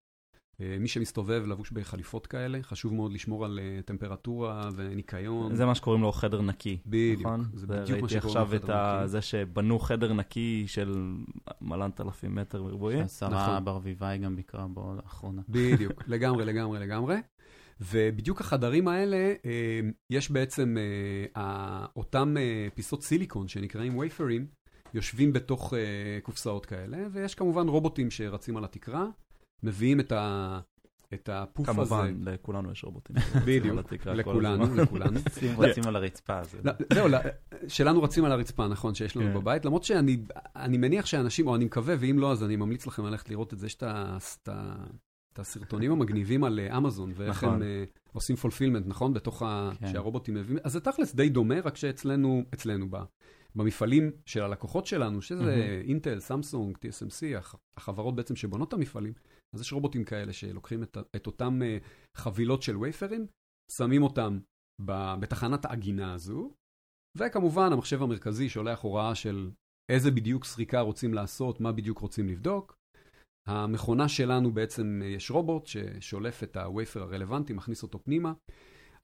[0.60, 5.54] אה, מי שמסתובב לבוש בחליפות כאלה, חשוב מאוד לשמור על אה, טמפרטורה וניקיון.
[5.54, 7.44] זה מה שקוראים לו חדר נקי, בדיוק, נכון?
[7.54, 9.08] זה בדיוק מה ראיתי שקוראים עכשיו לו את חדר נקי.
[9.08, 11.14] זה שבנו חדר נקי של
[11.60, 13.00] מלנת אלפים מטר מרבועי.
[13.00, 13.64] השרה נכון.
[13.64, 15.42] ברביבאי גם ביקרה בו לאחרונה.
[15.48, 17.16] בדיוק, לגמרי, לגמרי, לגמרי.
[17.80, 20.76] ובדיוק החדרים האלה, אה, יש בעצם
[21.96, 22.34] אותם
[22.74, 24.46] פיסות סיליקון שנקראים וייפרים,
[24.94, 25.74] יושבים בתוך
[26.22, 29.06] קופסאות כאלה, ויש כמובן רובוטים שרצים על התקרה,
[29.62, 30.60] מביאים את, ה,
[31.14, 31.76] את הפוף הזה.
[31.78, 33.16] כמובן, לכולנו יש רובוטים.
[33.46, 34.74] בדיוק, לכולנו.
[34.74, 35.20] לכולנו.
[35.58, 36.44] רצים על הרצפה.
[36.44, 37.18] זה- לא, זהו, לא,
[37.68, 39.34] שלנו רצים על הרצפה, נכון, שיש לנו כן.
[39.34, 40.18] בבית, למרות שאני
[40.56, 43.58] אני מניח שאנשים, או אני מקווה, ואם לא, אז אני ממליץ לכם ללכת לראות את
[43.58, 44.48] זה, יש את
[45.38, 47.54] הסרטונים המגניבים על אה, אמזון, ואיך נכון.
[47.54, 49.12] הם אה, עושים פולפילמנט, נכון?
[49.14, 49.70] בתוך ה...
[49.80, 49.92] כן.
[49.92, 52.96] שהרובוטים מביאים, אז זה תכלס די דומה, רק שאצלנו, אצלנו, ב-
[53.54, 55.80] במפעלים של הלקוחות שלנו, שזה.
[55.88, 59.12] אינטל, סמסונג, TSMC, הח- החברות בעצם שבונות את המפעלים,
[59.54, 61.78] אז יש רובוטים כאלה שלוקחים את, את אותם אה,
[62.16, 63.26] חבילות של וייפרים,
[63.72, 64.38] שמים אותם
[65.20, 66.54] בתחנת העגינה הזו,
[67.18, 69.50] וכמובן המחשב המרכזי שולח הוראה של
[69.90, 72.76] איזה בדיוק סריקה רוצים לעשות, מה בדיוק רוצים לבדוק.
[73.48, 78.32] המכונה שלנו בעצם, אה, יש רובוט ששולף את ה wafer הרלוונטי, מכניס אותו פנימה.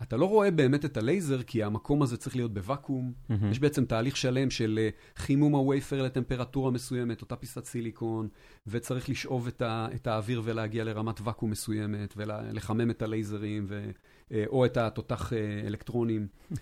[0.02, 3.12] אתה לא רואה באמת את הלייזר, כי המקום הזה צריך להיות בוואקום.
[3.28, 3.50] מהמם.
[3.50, 8.28] יש בעצם תהליך שלם של אה, חימום ה wafer לטמפרטורה מסוימת, אותה פיסת סיליקון,
[8.66, 13.90] וצריך לשאוב את, ה, את האוויר ולהגיע לרמת ואקום מסוימת, ולחמם את הלייזרים, ו,
[14.32, 16.26] אה, או את התותח אה, אלקטרונים.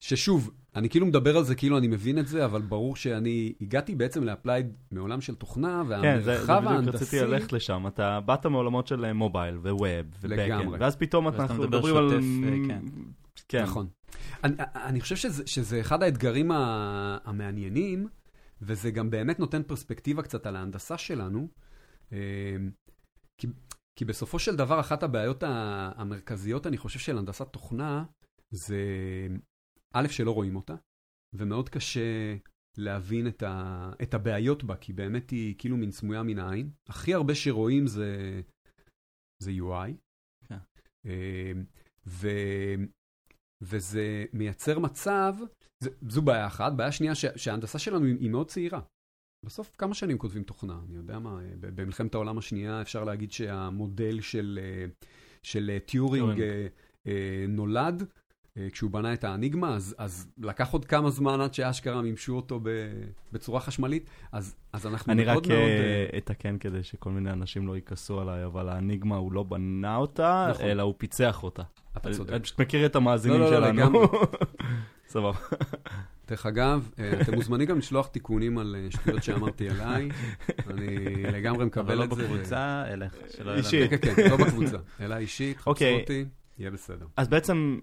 [0.00, 3.94] ששוב, אני כאילו מדבר על זה כאילו אני מבין את זה, אבל ברור שאני הגעתי
[3.94, 7.04] בעצם לאפלייד מעולם של תוכנה, כן, זה, זה והמרחב בדיוק ההנדסי...
[7.04, 7.86] רציתי ללכת לשם.
[7.86, 9.82] אתה באת מעולמות של mobile ו web
[10.20, 10.68] ובקאנד.
[10.80, 12.10] ואז פתאום אנחנו מדבר מדברים על...
[12.10, 12.84] שוטף, אה, כן.
[13.48, 13.62] כן.
[13.62, 13.86] נכון.
[14.44, 16.50] אני, אני חושב שזה, שזה אחד האתגרים
[17.24, 18.08] המעניינים,
[18.62, 21.48] וזה גם באמת נותן פרספקטיבה קצת על ההנדסה שלנו.
[22.12, 22.18] אה,
[23.38, 23.46] כי,
[23.96, 25.42] כי בסופו של דבר, אחת הבעיות
[25.96, 28.04] המרכזיות, אני חושב, של הנדסת תוכנה,
[28.50, 28.76] זה
[29.94, 30.74] א', שלא רואים אותה,
[31.34, 32.36] ומאוד קשה
[32.76, 36.70] להבין את, ה, את הבעיות בה, כי באמת היא כאילו מין סמויה מן העין.
[36.88, 38.40] הכי הרבה שרואים זה,
[39.42, 39.92] זה UI.
[40.48, 40.58] כן.
[41.06, 41.52] אה,
[42.06, 42.28] ו,
[43.60, 45.34] וזה מייצר מצב,
[45.84, 46.72] זה, זו בעיה אחת.
[46.72, 48.80] בעיה שנייה, ש, שההנדסה שלנו היא, היא מאוד צעירה.
[49.46, 50.80] בסוף כמה שנים כותבים תוכנה?
[50.88, 54.86] אני יודע מה, במלחמת העולם השנייה אפשר להגיד שהמודל של, אה,
[55.42, 56.40] של טיורינג טיורינג.
[56.40, 56.66] אה,
[57.06, 58.02] אה, נולד.
[58.58, 62.60] אה, כשהוא בנה את האניגמה, אז, אז לקח עוד כמה זמן עד שאשכרה מימשו אותו
[62.62, 62.68] ב,
[63.32, 65.58] בצורה חשמלית, אז, אז אנחנו אני מאוד רק מאוד...
[65.60, 69.96] אה, אה, אתקן כדי שכל מיני אנשים לא יכעסו עליי, אבל האניגמה הוא לא בנה
[69.96, 70.64] אותה, נכון.
[70.66, 71.62] אלא הוא פיצח אותה.
[71.96, 72.32] אתה אני- צודק.
[72.32, 73.78] אני פשוט מכיר את המאזינים לא, לא, לא, שלנו.
[73.80, 74.06] לגמרי.
[75.08, 75.38] סבבה.
[76.28, 76.90] דרך אגב,
[77.22, 80.08] אתם מוזמנים גם לשלוח תיקונים על שטויות שאמרתי עליי,
[80.70, 82.24] אני לגמרי אבל מקבל לא את זה.
[82.30, 83.92] ו- בקבוצה, אלא שלא יהיה אישית.
[83.92, 86.00] לנו- כן, כן, לא בקבוצה, אלא אישית, חפשו אוקיי.
[86.00, 86.24] אותי,
[86.58, 87.06] יהיה בסדר.
[87.16, 87.78] אז בעצם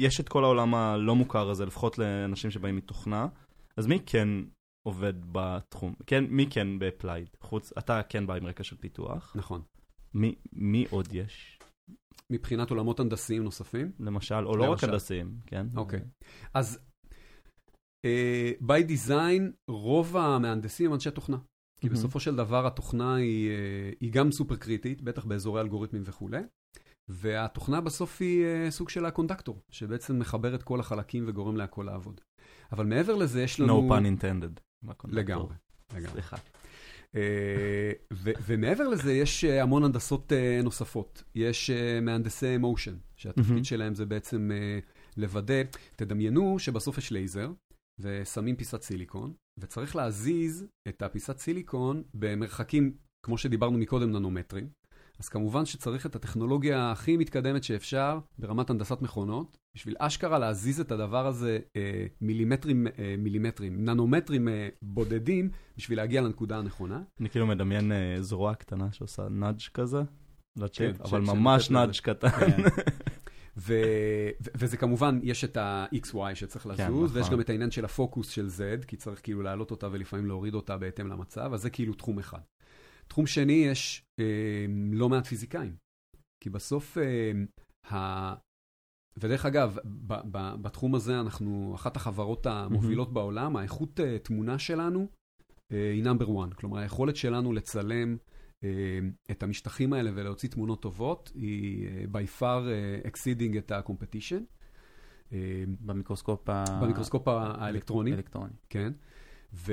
[0.00, 3.28] יש את כל העולם הלא מוכר הזה, לפחות לאנשים שבאים מתוכנה,
[3.76, 4.28] אז מי כן
[4.86, 5.94] עובד בתחום?
[6.06, 7.28] כן, מי כן באפלייד?
[7.40, 9.32] חוץ, אתה כן בא עם רקע של פיתוח.
[9.36, 9.62] נכון.
[10.14, 11.58] מי, מי עוד יש?
[12.30, 14.84] מבחינת עולמות הנדסיים נוספים, למשל, או לא רק.
[14.84, 15.66] הנדסיים, כן?
[15.76, 16.00] אוקיי.
[16.54, 16.78] אז
[18.04, 21.38] אה, by design, רוב המהנדסים הם אנשי תוכנה.
[21.80, 21.88] כי.
[21.88, 26.42] בסופו של דבר התוכנה היא, אה, היא גם סופר קריטית, בטח באזורי אלגוריתמים וכולי,
[27.08, 31.82] והתוכנה בסוף היא אה, סוג של ה conductor, שבעצם מחבר את כל החלקים וגורם להכל
[31.86, 32.20] לעבוד.
[32.72, 33.88] אבל מעבר לזה יש לנו...
[33.88, 34.60] No pun intended.
[35.04, 35.54] לגמרי,
[35.94, 36.10] לגמרי.
[36.10, 36.36] סליחה.
[37.16, 37.92] אה,
[38.46, 41.22] ומעבר לזה יש אה, המון הנדסות נוספות.
[41.34, 41.70] יש
[42.02, 43.64] מהנדסי מושן, שהתפקיד.
[43.64, 44.50] שלהם זה בעצם
[45.16, 45.62] לוודא,
[45.96, 47.52] תדמיינו שבסוף יש לייזר,
[47.98, 54.68] ושמים פיסת סיליקון, וצריך להזיז את הפיסת סיליקון במרחקים, כמו שדיברנו מקודם, ננומטרים.
[55.18, 60.92] אז כמובן שצריך את הטכנולוגיה הכי מתקדמת שאפשר ברמת הנדסת מכונות, בשביל אשכרה להזיז את
[60.92, 67.02] הדבר הזה אה, מילימטרים, אה, מילימטרים, ננומטרים אה, בודדים, בשביל להגיע לנקודה הנכונה.
[67.20, 70.02] אני כאילו מדמיין אה, זרוע קטנה שעושה נאג' כזה,
[70.56, 71.90] לצ'יפ, כן, אבל ממש נאג'.
[72.02, 72.28] קטן.
[72.28, 72.62] כן.
[73.56, 77.34] ו- ו- וזה כמובן, יש את ה-XY שצריך כן, לזוז, ויש נכון.
[77.34, 80.76] גם את העניין של הפוקוס של Z, כי צריך כאילו להעלות אותה ולפעמים להוריד אותה
[80.76, 82.38] בהתאם למצב, אז זה כאילו תחום אחד.
[83.14, 84.24] תחום שני, יש אה,
[84.92, 85.76] לא מעט פיזיקאים.
[86.42, 87.32] כי בסוף, אה,
[87.96, 88.34] ה...
[89.16, 95.06] ודרך אגב, ב- ב- בתחום הזה אנחנו אחת החברות המובילות בעולם, האיכות אה, תמונה שלנו
[95.72, 96.54] אה, היא נאמבר 1.
[96.54, 98.16] כלומר, היכולת שלנו לצלם
[98.64, 98.68] אה,
[99.30, 104.42] את המשטחים האלה ולהוציא תמונות טובות, היא אה, by far אה, exceeding את ה-competition.
[105.32, 108.52] אה, במיקרוסקופ ה- במיקרוסקופ האלקטרוני, האלקטרוני.
[108.68, 108.92] כן.
[109.52, 109.72] ו,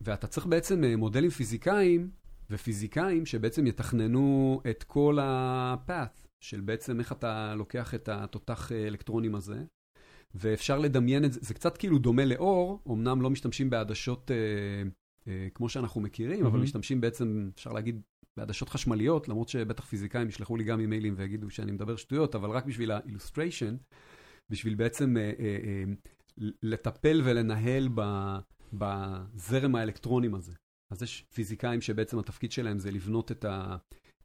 [0.00, 2.10] ואתה צריך בעצם אה, מודלים פיזיקאים
[2.50, 9.34] ופיזיקאים שבעצם יתכננו את כל ה-path של בעצם איך אתה לוקח את התותח אה, אלקטרונים
[9.34, 9.64] הזה.
[10.34, 14.36] ואפשר לדמיין את זה, זה קצת כאילו דומה לאור, אמנם לא משתמשים בעדשות אה,
[15.28, 16.62] אה, כמו שאנחנו מכירים, אבל מהמם.
[16.62, 18.00] משתמשים בעצם, אפשר להגיד,
[18.38, 22.66] בעדשות חשמליות, למרות שבטח פיזיקאים ישלחו לי גם אימיילים ויגידו שאני מדבר שטויות, אבל רק
[22.66, 23.76] בשביל האילוסטריישן,
[24.50, 25.84] בשביל בעצם אה, אה, אה,
[26.62, 28.02] לטפל ולנהל ב,
[28.72, 30.52] בזרם האלקטרונים הזה.
[30.90, 33.76] אז יש פיזיקאים שבעצם התפקיד שלהם זה לבנות את, ה,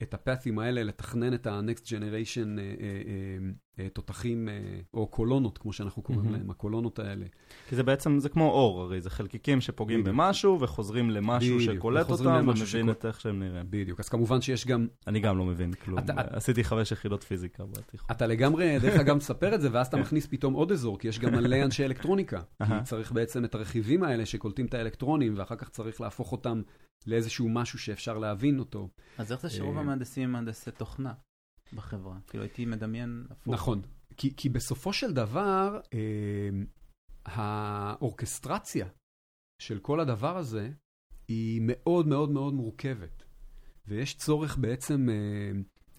[0.02, 3.52] את הפאת'ים האלה, לתכנן את ה-next generation אה, אה, אה,
[3.93, 4.53] תותחים, אה,
[4.93, 6.36] או קולונות, כמו שאנחנו קוראים מהמם.
[6.38, 7.25] להם, הקולונות האלה.
[7.69, 10.15] כי זה בעצם, זה כמו אור, הרי זה חלקיקים שפוגעים בדיוק.
[10.15, 13.65] במשהו וחוזרים למשהו בדיוק, שקולט אותם ומבין שקול- את איך שהם נראים.
[13.69, 13.99] בדיוק.
[13.99, 15.99] אז כמובן שיש גם, אני גם לא מבין כלום.
[15.99, 18.07] אתה- עשיתי חמש יחידות פיזיקה בתיכון.
[18.12, 20.03] אתה לגמרי, דרך אגב, מספר את זה, ואז אתה כן.
[20.03, 22.41] מכניס פתאום עוד אזור, כי יש גם מלא אנשי אלקטרוניקה.
[22.59, 22.83] כי.
[22.83, 26.62] צריך בעצם את הרכיבים האלה שקולטים את האלקטרונים, ואחר כך צריך להפוך אותם
[27.07, 28.89] לאיזשהו משהו שאפשר להבין אותו.
[29.17, 31.13] אז איך זה שרוב אה, המהנדסים הם מהנדסי תוכנה
[31.75, 32.17] בחברה?
[32.27, 33.53] כאילו הייתי מדמיין הפוך.
[33.53, 33.81] נכון.
[34.17, 36.49] כי, כי בסופו של דבר, אה,
[37.25, 38.88] האורכסטרציה
[39.62, 40.71] של כל הדבר הזה
[41.27, 43.23] היא מאוד מאוד מאוד מורכבת.
[43.88, 45.51] ויש צורך בעצם אה,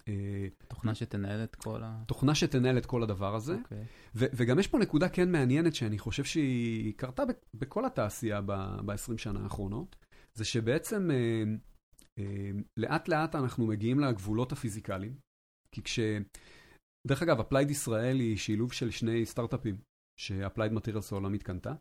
[0.09, 2.03] אה, תוכנה שתנהל את כל ה...
[2.07, 3.55] תוכנה שתנהל את כל הדבר הזה.
[3.55, 3.85] אוקיי.
[4.15, 9.19] ו- וגם יש פה נקודה כן מעניינת שאני חושב שהיא קרתה ב- בכל התעשייה ב-20
[9.19, 9.97] שנה האחרונות,
[10.35, 11.45] זה שבעצם אה,
[12.19, 15.15] אה, לאט לאט אנחנו מגיעים לגבולות הפיזיקליים,
[15.75, 15.99] כי כש...
[17.07, 19.77] דרך אגב, Applied ישראל היא שילוב של שני סטארט-אפים
[20.21, 21.75] ש-Applied Materials העולמית קנתה.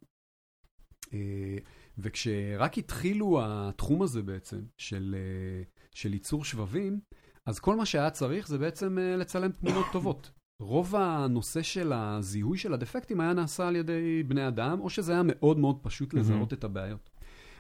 [1.13, 1.58] אה,
[1.97, 6.99] וכשרק התחילו התחום הזה בעצם של, אה, של ייצור שבבים,
[7.45, 10.32] אז כל מה שהיה צריך זה בעצם אה, לצלם תמונות טובות.
[10.62, 15.21] רוב הנושא של הזיהוי של הדפקטים היה נעשה על ידי בני אדם, או שזה היה
[15.25, 17.10] מאוד מאוד פשוט לזהות את הבעיות.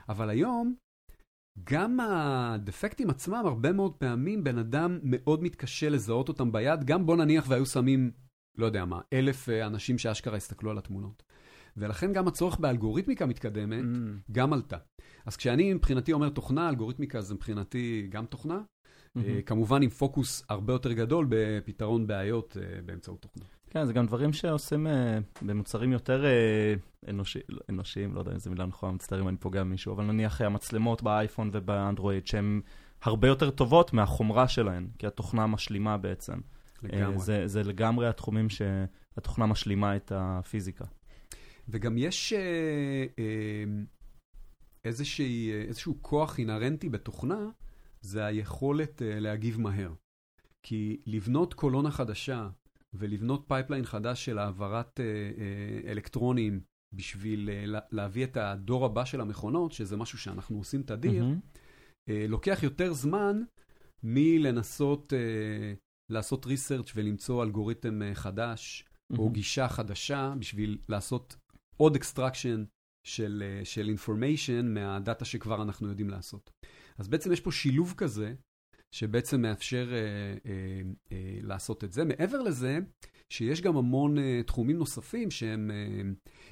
[0.09, 0.75] אבל היום,
[1.63, 7.17] גם הדפקטים עצמם, הרבה מאוד פעמים בן אדם מאוד מתקשה לזהות אותם ביד, גם בוא
[7.17, 8.11] נניח והיו שמים,
[8.57, 11.23] לא יודע מה, אלף אה, אנשים שאשכרה הסתכלו על התמונות.
[11.77, 14.77] ולכן גם הצורך באלגוריתמיקה מתקדמת Mm, גם עלתה.
[15.25, 18.61] אז כשאני מבחינתי אומר תוכנה, אלגוריתמיקה זה מבחינתי גם תוכנה,
[19.45, 23.43] כמובן עם פוקוס הרבה יותר גדול בפתרון בעיות אה, באמצעות תוכנה.
[23.69, 26.25] כן, זה גם דברים שעושים אה, במוצרים יותר
[27.09, 30.03] אנושי, לא, אנושיים, לא יודע אם זו מילה נכונה, מצטער אם אני פוגע במישהו, אבל
[30.03, 32.61] נניח המצלמות באייפון ובאנדרואיד, שהן
[33.01, 36.39] הרבה יותר טובות מהחומרה שלהן, כי התוכנה משלימה בעצם.
[36.83, 37.19] לגמרי.
[37.19, 40.85] זה, זה לגמרי התחומים שהתוכנה משלימה את הפיזיקה.
[41.69, 42.33] וגם יש
[44.85, 47.49] איזושהי, איזשהו כוח אינהרנטי בתוכנה,
[48.05, 49.93] זה היכולת אה, להגיב מהר.
[50.65, 52.49] כי לבנות קולונה חדשה
[52.93, 56.61] ולבנות pipeline חדש של העברת אה, אה, אלקטרונים
[56.95, 61.25] בשביל לה- להביא את הדור הבא של המכונות, שזה משהו שאנחנו עושים תדיר.
[62.09, 63.41] אה, לוקח יותר זמן
[64.03, 65.13] מלנסות
[66.11, 69.33] לעשות research ולמצוא אלגוריתם חדש, או מהמם.
[69.33, 71.35] גישה חדשה בשביל לעשות
[71.77, 72.63] עוד extraction
[73.07, 76.51] של, של information מה data שכבר אנחנו יודעים לעשות.
[76.97, 78.33] אז בעצם יש פה שילוב כזה,
[78.91, 79.97] שבעצם מאפשר אה,
[80.51, 82.05] אה, אה, לעשות את זה.
[82.05, 82.79] מעבר לזה,
[83.29, 86.01] שיש גם המון אה, תחומים נוספים שהם אה,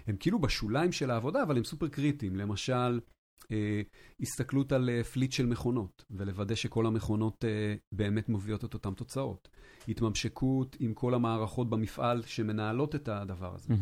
[0.07, 2.35] הם כאילו בשוליים של העבודה, אבל הם סופר קריטיים.
[2.35, 2.99] למשל,
[3.51, 3.81] אה,
[4.19, 9.49] הסתכלות על אה, פליט של מכונות, ולוודא שכל המכונות אה, באמת מביאות את אותן תוצאות.
[9.87, 13.73] התממשקות עם כל המערכות במפעל שמנהלות את הדבר הזה.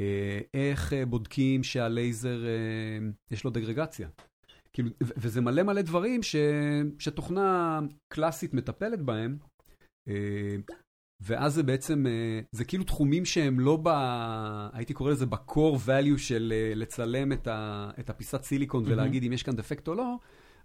[0.00, 4.08] אה, איך אה, בודקים שהלייזר, אה, יש לו דגרגציה.
[4.76, 6.36] כאילו, וזה מלא מלא דברים ש,
[6.98, 9.38] שתוכנה קלאסית מטפלת בהם,
[10.08, 10.56] אה,
[11.22, 13.88] ואז זה בעצם, אה, זה כאילו תחומים שהם לא ב...
[14.72, 18.94] הייתי קורא לזה ב-core value של אה, לצלם את, ה, את הפיסת סיליקון מהמם.
[18.94, 20.14] ולהגיד אם יש כאן דפקט או לא,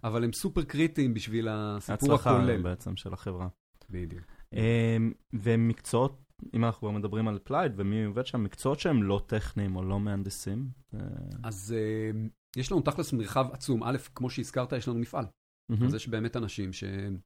[0.04, 2.62] אבל הם סופר קריטיים בשביל הסיפור הכולל.
[2.62, 3.48] בעצם של החברה.
[3.90, 4.24] בדיוק.
[4.52, 6.22] אמ, ומקצועות,
[6.54, 10.00] אם אנחנו כבר מדברים על אפלייד ומי עובד שם, מקצועות שהם לא טכניים או לא
[10.00, 10.68] מהנדסים.
[10.94, 11.00] אה,
[11.42, 12.10] אז אה,
[12.56, 13.84] יש לנו תכלס מרחב עצום.
[13.84, 15.24] א', כמו שהזכרת, יש לנו מפעל.
[15.68, 15.86] מהמם.
[15.86, 17.18] אז יש באמת אנשים שהם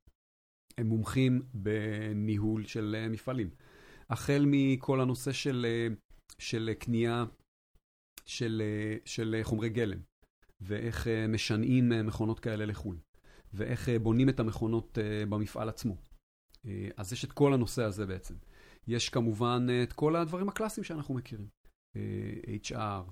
[0.79, 3.51] הם מומחים בניהול של אה, מפעלים.
[4.11, 5.95] החל מכל הנושא של, אה,
[6.39, 7.25] של קנייה
[8.25, 9.99] של, אה, של חומרי גלם,
[10.61, 12.99] ואיך משנעים מכונות כאלה לחו"ל,
[13.53, 15.97] ואיך בונים את המכונות במפעל עצמו.
[16.97, 18.35] אז יש את כל הנושא הזה בעצם.
[18.87, 21.49] יש כמובן את כל הדברים הקלאסיים שאנחנו מכירים.
[22.63, 23.11] HR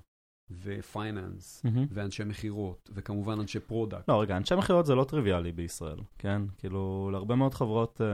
[0.63, 1.85] ו finance, מהמם.
[1.91, 4.09] ואנשי מכירות, וכמובן אנשי product.
[4.09, 6.41] לא, רגע, אנשי מכירות זה לא טריוויאלי בישראל, כן?
[6.57, 8.07] כאילו, להרבה מאוד חברות, אה,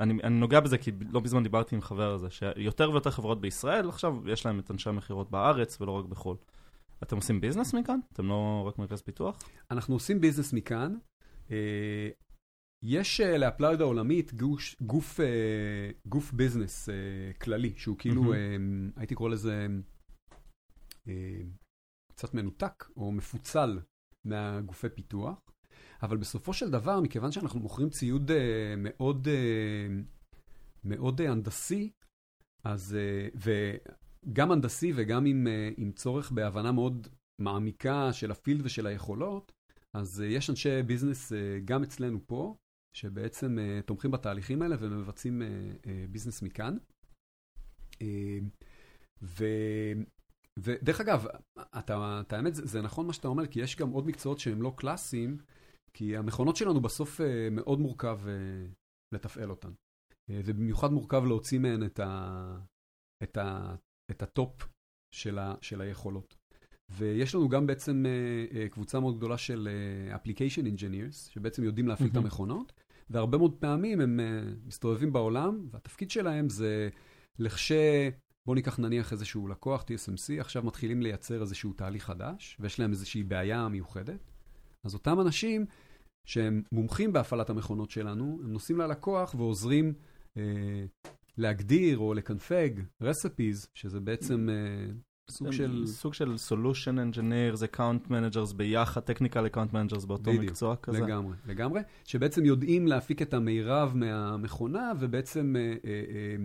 [0.00, 3.88] אני, אני נוגע בזה כי לא מזמן דיברתי עם חבר הזה, שיותר ויותר חברות בישראל,
[3.88, 6.36] עכשיו יש להם את אנשי המכירות בארץ ולא רק בחו"ל.
[7.02, 7.98] אתם עושים business מכאן?
[8.12, 9.38] אתם לא רק מרכז פיתוח?
[9.70, 10.94] אנחנו עושים business מכאן.
[11.50, 12.08] אה,
[12.82, 15.26] יש אה, לאפלייד העולמית גוש, גוף, אה,
[16.06, 16.94] גוף business אה,
[17.40, 18.32] כללי, שהוא כאילו.
[18.32, 18.38] אה,
[18.96, 19.66] הייתי קורא לזה
[22.08, 23.78] קצת מנותק או מפוצל
[24.24, 25.50] מהגופי פיתוח,
[26.02, 30.02] אבל בסופו של דבר, מכיוון שאנחנו מוכרים ציוד אה, מאוד, אה,
[30.84, 31.90] מאוד אה, הנדסי,
[32.64, 33.28] אז, אה,
[34.26, 37.08] וגם הנדסי וגם עם, אה, עם צורך בהבנה מאוד
[37.40, 39.52] מעמיקה של ה field ושל היכולות,
[39.94, 41.32] אז יש אנשי business
[41.64, 42.56] גם אצלנו פה,
[42.96, 45.42] שבעצם תומכים בתהליכים האלה ומבצעים
[46.10, 46.76] business מכאן.
[49.22, 49.44] ו...
[50.58, 51.26] ודרך אגב,
[51.78, 54.62] אתה, את האמת, זה, זה נכון מה שאתה אומר, כי יש גם עוד מקצועות שהם
[54.62, 55.38] לא קלאסיים,
[55.94, 58.74] כי המכונות שלנו בסוף uh, מאוד מורכב uh,
[59.14, 59.70] לתפעל אותן.
[59.70, 62.56] Uh, ובמיוחד מורכב להוציא מהן את, ה,
[63.22, 63.74] את, ה,
[64.10, 64.68] את הטופ
[65.14, 66.36] של, ה, של היכולות.
[66.90, 68.04] ויש לנו גם בעצם
[68.70, 69.68] קבוצה מאוד גדולה של
[70.12, 72.26] application engineers, שבעצם יודעים להפעיל את מהמם.
[72.26, 72.72] המכונות,
[73.10, 74.20] והרבה מאוד פעמים הם
[74.66, 76.88] מסתובבים בעולם, והתפקיד שלהם זה
[77.38, 77.72] לכש...
[78.46, 83.22] בואו ניקח נניח איזשהו לקוח, TSMC, עכשיו מתחילים לייצר איזשהו תהליך חדש, ויש להם איזושהי
[83.22, 84.30] בעיה מיוחדת.
[84.84, 85.66] אז אותם אנשים
[86.26, 89.94] שהם מומחים בהפעלת המכונות שלנו, הם נוסעים ללקוח ועוזרים
[90.36, 90.84] אה,
[91.38, 92.70] להגדיר או לקנפג
[93.02, 94.92] recipes, שזה בעצם אה,
[95.30, 95.82] סוג של...
[95.86, 101.00] סוג של solution engineers, account managers ביחד, technical account managers באותו בדיוק, מקצוע כזה.
[101.00, 106.36] לגמרי, לגמרי, שבעצם יודעים להפיק את המירב מהמכונה, ובעצם אה, אה, אה,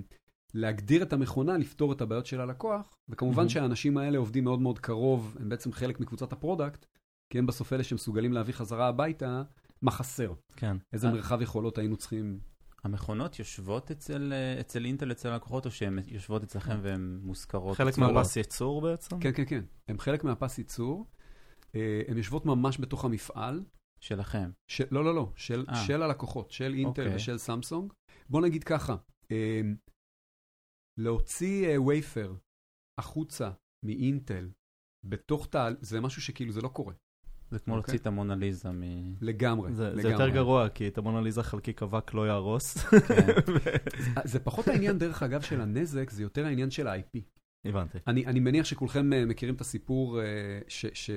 [0.56, 3.50] להגדיר את המכונה, לפתור את הבעיות של הלקוח, וכמובן Mhm.
[3.50, 6.86] שהאנשים האלה עובדים מאוד מאוד קרוב, הם בעצם חלק מקבוצת ה product,
[7.30, 9.44] כי הם בסוף אלה שמסוגלים להביא חזרה הביתה
[9.82, 10.78] מה חסר, כן.
[10.94, 11.14] איזה אה.
[11.14, 12.40] מרחב יכולות היינו צריכים.
[12.84, 17.78] המכונות יושבות אצל, אה, אצל אינטל, אצל הלקוחות, או שהן יושבות אצלכם והן מושכרות?
[17.78, 18.14] חלק אצלו?
[18.14, 19.20] מהפס ייצור בעצם?
[19.20, 21.06] כן, כן, כן, הם חלק מהפס ייצור,
[21.76, 23.64] אה, הן יושבות ממש בתוך המפעל,
[24.00, 24.50] שלכם.
[24.68, 24.82] ש...
[24.92, 25.76] לא, לא, לא, של, אה.
[25.76, 27.16] של הלקוחות, של אינטל אוקיי.
[27.16, 27.94] ושל סמסונג.
[28.30, 28.96] בוא נגיד ככה,
[29.32, 29.62] אה,
[30.98, 32.36] להוציא אה, וייפר
[32.98, 33.52] החוצה
[33.84, 34.50] מאינטל
[35.04, 36.94] בתוך תהל, זה משהו שכאילו זה לא קורה.
[37.52, 37.92] זה כמו אוקיי.
[37.92, 38.84] להוציא את המונליזה מ...
[39.22, 40.02] לגמרי, זה, לגמרי.
[40.02, 42.78] זה יותר גרוע, כי את המונליזה חלקיק אבק לא יהרוס.
[42.78, 43.28] כן.
[44.18, 47.20] אה, זה פחות העניין, דרך אגב, של הנזק, זה יותר העניין של ה-IP.
[47.66, 47.98] הבנתי.
[48.08, 50.26] אני, אני מניח שכולכם אה, מכירים את הסיפור אה,
[50.68, 51.10] ש, ש,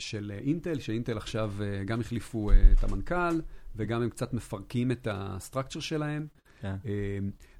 [0.00, 3.40] של אה, אינטל, שאינטל עכשיו אה, גם החליפו אה, את המנכ"ל,
[3.76, 6.26] וגם הם קצת מפרקים את הסטרקצ'ר שלהם.
[6.60, 6.76] כן.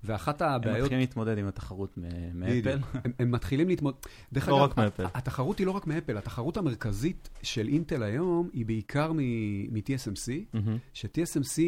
[0.05, 0.79] ואחת הם הבעיות...
[0.79, 1.99] מתחילים להתמודד עם התחרות
[2.35, 2.79] מאפל.
[3.05, 3.97] הם, הם מתחילים להתמודד.
[4.33, 5.05] דרך לא אגב, רק מאפל.
[5.15, 10.57] התחרות היא לא רק מאפל, התחרות המרכזית של אינטל היום היא בעיקר מ-TSMC.
[10.93, 11.61] ש-TSMC...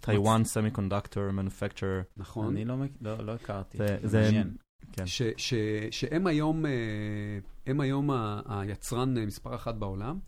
[0.00, 2.00] טיוואן סמי-קונדקטור, מנופקצ'ר.
[2.16, 2.46] נכון.
[2.56, 3.78] אני לא לא לא הכרתי.
[3.78, 4.56] זה- זה- מעניין.
[4.92, 5.06] כן.
[5.06, 5.54] ש, ש,
[5.90, 6.70] שהם היום, אה,
[7.66, 10.18] הם היום ה- היצרן אה, מספר אחת בעולם,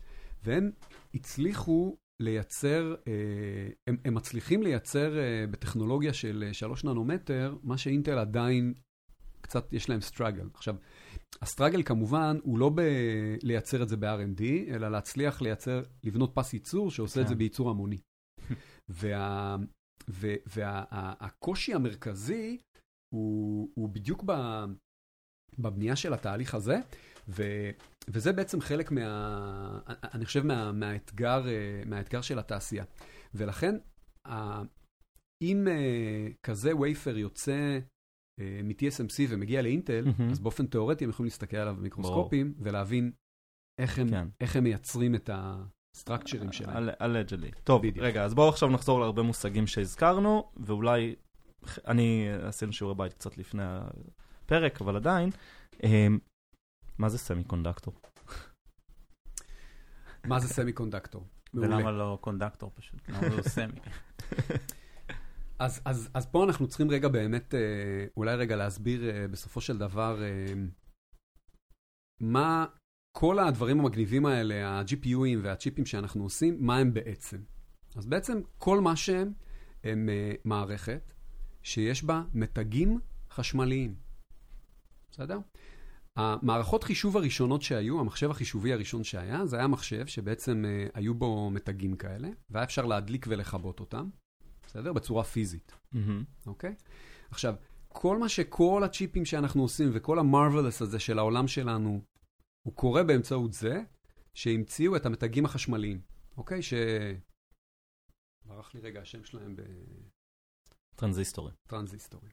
[0.43, 0.71] והם
[1.13, 8.17] הצליחו לייצר, אה, הם, הם מצליחים לייצר אה, בטכנולוגיה של אה, שלוש ננומטר, מה שאינטל
[8.17, 8.73] עדיין
[9.41, 10.49] קצת יש להם סטראגל.
[10.53, 10.75] עכשיו,
[11.41, 17.21] הסטראגל כמובן הוא לא בלייצר את זה ב-R&D, אלא להצליח לייצר, לבנות פס ייצור שעושה
[17.21, 17.29] את כן.
[17.29, 17.97] זה בייצור המוני.
[18.89, 19.55] וה,
[20.09, 22.57] ו, והקושי המרכזי
[23.13, 24.33] הוא, הוא בדיוק ב,
[25.59, 26.77] בבנייה של התהליך הזה,
[28.07, 29.79] וזה בעצם חלק מה...
[29.87, 32.83] אני חושב מה, מהאתגר, אה, מהאתגר של התעשייה.
[33.33, 33.75] ולכן,
[35.43, 37.79] אם אה, כזה wafer יוצא
[38.39, 40.31] אה, מ-TSMC ומגיע לאינטל, מהמם.
[40.31, 43.11] אז באופן תיאורטי הם יכולים להסתכל עליו במיקרוסקופים ולהבין
[43.81, 44.27] איך הם, כן.
[44.41, 46.89] איך הם מייצרים את ה structureים שלהם.
[47.01, 47.51] אלג'לי.
[47.63, 48.05] טוב, בדיוק.
[48.05, 51.15] רגע, אז בואו עכשיו נחזור להרבה מושגים שהזכרנו, ואולי,
[51.87, 55.29] אני, עשינו שיעורי בית קצת לפני הפרק, אבל עדיין,
[56.97, 57.93] מה זה סמי קונדקטור?
[60.29, 61.27] מה זה סמי קונדקטור?
[61.53, 63.09] ולמה לא קונדקטור פשוט?
[63.09, 63.79] למה לא סמי?
[65.59, 69.77] אז, אז, אז פה אנחנו צריכים רגע באמת, אה, אולי רגע להסביר אה, בסופו של
[69.77, 70.53] דבר, אה,
[72.19, 72.65] מה
[73.17, 77.37] כל הדברים המגניבים האלה, ה-GPUים והצ'יפים שאנחנו עושים, מה הם בעצם.
[77.95, 79.33] אז בעצם כל מה שהם,
[79.83, 80.09] הם
[80.45, 81.13] מערכת
[81.63, 83.95] שיש בה מתגים חשמליים.
[85.11, 85.39] בסדר?
[86.15, 91.49] המערכות חישוב הראשונות שהיו, המחשב החישובי הראשון שהיה, זה היה מחשב שבעצם אה, היו בו
[91.49, 94.09] מתגים כאלה, והיה אפשר להדליק ולכבות אותם,
[94.65, 94.93] בסדר?
[94.93, 95.75] בצורה פיזית.
[96.45, 96.75] אוקיי?
[97.29, 97.55] עכשיו,
[97.87, 102.01] כל מה שכל הצ'יפים שאנחנו עושים וכל ה marvels הזה של העולם שלנו,
[102.67, 103.81] הוא קורה באמצעות זה
[104.33, 106.01] שהמציאו את המתגים החשמליים,
[106.37, 106.61] אוקיי?
[106.61, 106.73] ש...
[108.45, 109.55] ברח לי רגע השם שלהם
[110.95, 111.55] טרנזיסטורים.
[111.67, 112.31] בטרנזיסטורים.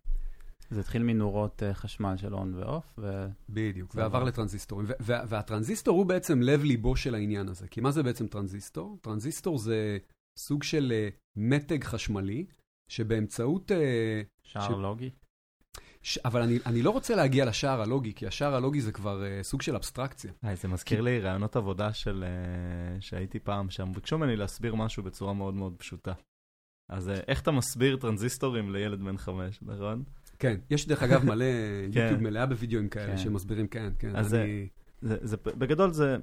[0.71, 3.27] זה התחיל מנורות אה, חשמל של on ו off, ו...
[3.49, 4.25] בדיוק, ועבר עבר.
[4.25, 4.87] לטרנזיסטורים.
[5.01, 7.69] והטרנזיסטור הוא בעצם לב-ליבו של העניין הזה.
[7.69, 8.99] כי מה זה בעצם טרנזיסטור?
[9.01, 9.99] טרנזיסטור זה
[10.39, 12.47] סוג של אה, מתג חשמלי,
[12.89, 13.73] שבאמצעות...
[13.73, 15.11] אה, שער ש- לוגי.
[16.03, 16.19] ש...
[16.19, 19.63] אבל אני, אני לא רוצה להגיע לשער הלוגי, כי השער הלוגי זה כבר uh, סוג
[19.63, 20.33] של אבסטרקציה.
[20.43, 22.25] היי, זה מזכיר לי רעיונות עבודה של...
[22.27, 26.13] אה, שהייתי פעם, שם ביקשו ממני להסביר משהו בצורה מאוד מאוד פשוטה.
[26.91, 30.05] אז אה, איך אתה מסביר טרנזיסטורים לילד בן חמש, נכון?
[30.41, 31.45] כן, יש דרך אגב מלא
[31.93, 32.01] כן.
[32.01, 33.19] יוטיוב מלאה בווידאוים כאלה כן.
[33.19, 34.17] שמסבירים, כן, כן.
[34.17, 34.37] אז
[35.03, 36.17] זה, בגדול זה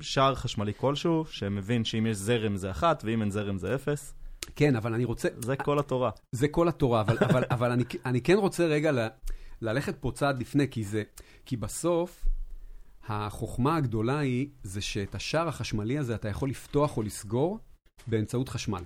[0.00, 4.14] שער חשמלי כלשהו, שמבין שאם יש זרם זה אחת, ואם אין זרם זה אפס.
[4.56, 6.10] כן, אבל אני רוצה, זה כל התורה.
[6.32, 9.08] זה כל התורה, אבל, אבל, אבל אני, אני כן רוצה רגע ל,
[9.62, 11.02] ללכת פה צעד לפני, כי זה,
[11.46, 12.24] כי בסוף,
[13.08, 17.58] החוכמה הגדולה היא, זה שאת השער החשמלי הזה אתה יכול לפתוח או לסגור
[18.06, 18.82] באמצעות חשמל.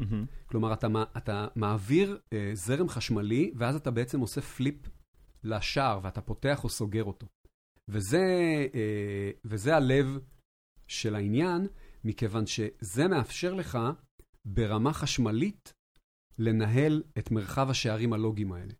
[0.00, 0.26] מהמם.
[0.46, 0.86] כלומר, אתה,
[1.16, 4.76] אתה מעביר אה, זרם חשמלי, ואז אתה בעצם עושה פליפ
[5.44, 7.26] לשער, ואתה פותח או סוגר אותו.
[7.88, 8.26] וזה,
[8.74, 10.18] אה, וזה הלב
[10.88, 11.66] של העניין,
[12.04, 13.78] מכיוון שזה מאפשר לך
[14.44, 15.72] ברמה חשמלית
[16.38, 18.72] לנהל את מרחב השערים הלוגיים האלה.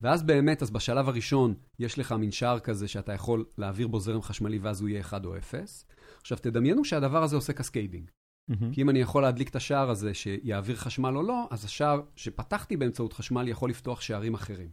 [0.00, 4.22] ואז באמת, אז בשלב הראשון יש לך מין שער כזה שאתה יכול להעביר בו זרם
[4.22, 5.84] חשמלי ואז הוא יהיה 1 או 0.
[6.20, 8.10] עכשיו תדמיינו שהדבר הזה עושה cascading.
[8.48, 8.72] מהמם.
[8.72, 12.76] כי אם אני יכול להדליק את השער הזה שיעביר חשמל או לא, אז השער שפתחתי
[12.76, 14.68] באמצעות חשמל יכול לפתוח שערים אחרים.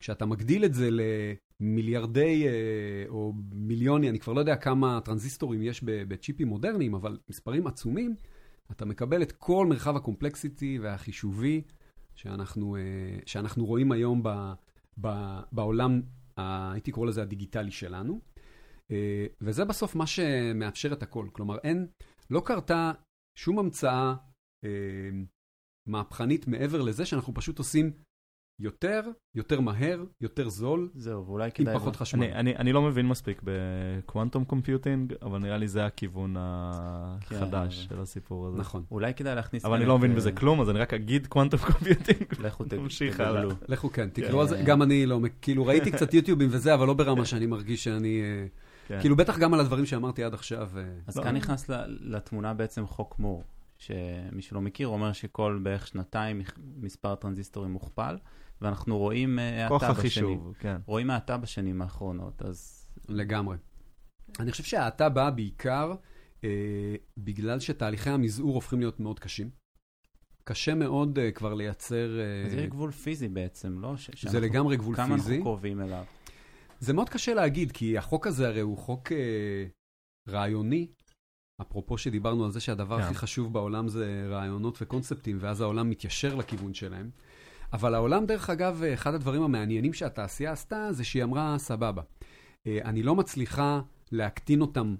[0.00, 0.88] כשאתה מגדיל את זה
[1.60, 2.52] למיליארדי אה,
[3.08, 8.14] או מיליוני, אני כבר לא יודע כמה טרנזיסטורים יש בצ'יפים מודרניים, אבל מספרים עצומים,
[8.70, 11.62] אתה מקבל את כל מרחב הקומפלקסיטי והחישובי
[12.14, 12.80] שאנחנו, אה,
[13.26, 14.52] שאנחנו רואים היום ב,
[15.00, 16.00] ב, בעולם,
[16.36, 18.20] הייתי קורא לזה הדיגיטלי שלנו.
[18.90, 21.26] אה, וזה בסוף מה שמאפשר את הכל.
[21.32, 21.86] כלומר, אין,
[22.30, 22.92] לא קרתה
[23.38, 24.14] שום המצאה
[24.64, 25.10] אה,
[25.88, 27.92] מהפכנית מעבר לזה שאנחנו פשוט עושים
[28.60, 29.00] יותר,
[29.36, 31.74] יותר מהר, יותר זול, זהו, ואולי עם כדאי...
[31.74, 32.24] פחות חשמל.
[32.24, 37.82] אני, אני, אני לא מבין מספיק ב quantum computing, אבל נראה לי זה הכיוון החדש
[37.82, 37.88] כן.
[37.88, 38.58] של הסיפור הזה.
[38.58, 38.84] נכון.
[38.90, 39.64] אולי כדאי להכניס...
[39.64, 42.24] אבל אני לא מבין אה, בזה כלום, אז אני רק אגיד quantum computing.
[42.46, 43.42] לכו ת- נמשיך הלאה.
[43.42, 43.54] תגלו.
[43.68, 44.22] לכו כן, כן.
[44.22, 47.46] תקראו על זה, גם אני לא, כאילו ראיתי קצת יוטיובים וזה, אבל לא ברמה שאני
[47.46, 48.46] מרגיש שאני, אה,
[48.88, 49.00] כן.
[49.00, 50.70] כאילו בטח גם על הדברים שאמרתי עד עכשיו.
[50.78, 51.22] אה, אז לא.
[51.22, 51.86] כאן נכנס ל-
[52.16, 53.44] לתמונה בעצם חוק מור,
[53.78, 56.40] שמי שלא מכיר אומר שכל בערך שנתיים
[56.76, 58.16] מספר הטרנזיסטורים מוכפל,
[58.60, 60.28] ואנחנו רואים אה, כוח האטה בשנים.
[60.28, 60.76] החישוב, כן.
[60.86, 63.56] רואים האטה בשנים האחרונות, אז לגמרי.
[64.40, 65.94] אני חושב שההאטה באה בעיקר
[66.44, 66.48] אה,
[67.18, 69.50] בגלל שתהליכי המזעור הופכים להיות מאוד קשים.
[70.44, 72.10] קשה מאוד אה, כבר לייצר...
[72.46, 73.96] אז יש גבול פיזי בעצם, לא?
[73.96, 75.30] ש- זה לגמרי גבול כמה פיזי.
[75.32, 76.04] אנחנו קרובים אליו?
[76.80, 79.66] זה מאוד קשה להגיד, כי החוק הזה הרי הוא חוק אה,
[80.28, 80.86] רעיוני.
[81.60, 83.04] אפרופו שדיברנו על זה שהדבר כן.
[83.04, 87.10] הכי חשוב בעולם זה רעיונות וקונספטים, ואז העולם מתיישר לכיוון שלהם.
[87.72, 92.02] אבל העולם, דרך אגב, אחד הדברים המעניינים שהתעשייה עשתה, זה שהיא אמרה, סבבה,
[92.66, 93.80] אה, אני לא מצליחה
[94.12, 94.96] להקטין אותם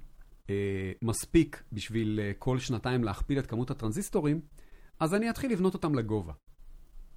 [0.50, 4.40] אה, מספיק בשביל אה, כל שנתיים להכפיל את כמות הטרנזיסטורים,
[5.00, 6.32] אז אני אתחיל לבנות אותם לגובה.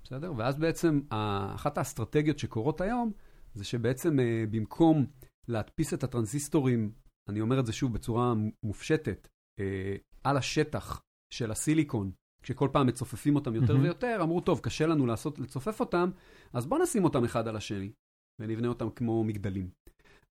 [0.04, 0.34] בסדר?
[0.38, 3.12] ואז בעצם אחת האסטרטגיות שקורות היום,
[3.54, 5.06] זה שבעצם אה, במקום
[5.48, 6.92] להדפיס את הטרנזיסטורים,
[7.30, 8.34] אני אומר את זה שוב בצורה
[8.64, 9.28] מופשטת,
[9.60, 11.02] אה, על השטח
[11.34, 12.12] של הסיליקון,
[12.44, 13.84] כשכל פעם מצופפים אותם יותר מהמם.
[13.86, 16.10] ויותר, אמרו, טוב, קשה לנו לעשות, לצופף אותם,
[16.54, 17.92] אז בואו נשים אותם אחד על השני,
[18.42, 19.70] ונבנה אותם כמו מגדלים.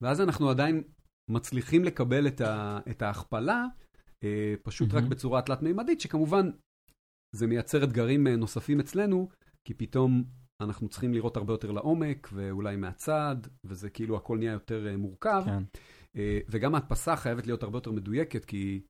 [0.01, 0.83] ואז אנחנו עדיין
[1.31, 3.67] מצליחים לקבל את, ה, את ההכפלה,
[4.25, 5.09] אה, פשוט רק מהמם.
[5.09, 6.51] בצורה תלת-מימדית, שכמובן
[7.37, 9.29] זה מייצר אתגרים נוספים אצלנו,
[9.65, 10.25] כי פתאום
[10.61, 15.43] אנחנו צריכים לראות הרבה יותר לעומק, ואולי מהצד, וזה כאילו הכל נהיה יותר אה, מורכב.
[15.45, 15.63] כן.
[16.17, 18.81] אה, וגם ההדפסה חייבת להיות הרבה יותר מדויקת, כי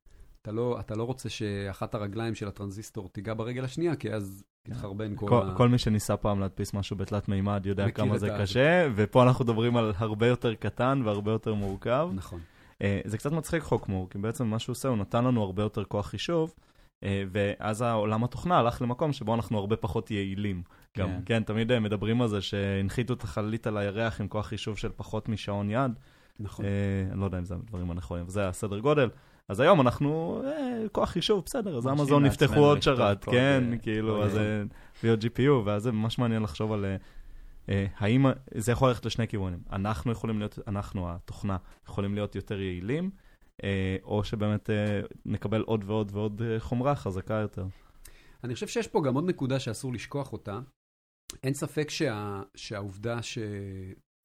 [0.42, 5.16] אתה לא, אתה לא רוצה שאחת הרגליים של הטרנזיסטור תיגע ברגל השנייה, כי אז יתחרבן
[5.16, 5.54] כל, כל, ה...
[5.56, 9.76] כל מי שניסה פעם להדפיס משהו בתלת מימד יודע כמה זה קשה, ופה אנחנו מדברים
[9.76, 12.08] על הרבה יותר קטן והרבה יותר מורכב.
[12.14, 12.40] נכון.
[12.82, 15.62] אה, זה קצת מצחיק חוק מור, כי בעצם מה שהוא עושה, הוא נתן לנו הרבה
[15.62, 16.54] יותר כוח חישוב,
[17.32, 20.62] ואז העולם התוכנה הלך למקום שבו אנחנו הרבה פחות יעילים.
[20.98, 21.20] גם, כן.
[21.26, 24.90] כן, תמיד אה, מדברים על זה שהנחיתו את החללית על הירח עם כוח חישוב של
[24.96, 25.92] פחות משעון יד.
[26.40, 26.64] נכון.
[26.64, 26.70] אה,
[27.12, 29.08] אני לא יודע אם זה הדברים הנכונים, זה הסדר גודל.
[29.48, 34.14] אז היום אנחנו, אה, כוח חישוב, בסדר, אז אמזון יפתחו עוד שרת, כן, אה, כאילו,
[34.14, 34.62] קוד, אז אה,
[35.04, 36.96] ועוד GPU, ואז זה ממש מעניין לחשוב על אה,
[37.68, 39.58] אה, האם זה יכול ללכת לשני כיוונים.
[39.72, 41.56] אנחנו יכולים להיות, אנחנו, התוכנה,
[41.88, 43.10] יכולים להיות יותר יעילים,
[43.64, 47.66] אה, או שבאמת אה, נקבל עוד ועוד ועוד אה, חומרה חזקה יותר.
[48.44, 50.60] אני חושב שיש פה גם עוד נקודה שאסור לשכוח אותה.
[51.42, 53.38] אין ספק שה, שהעובדה ש,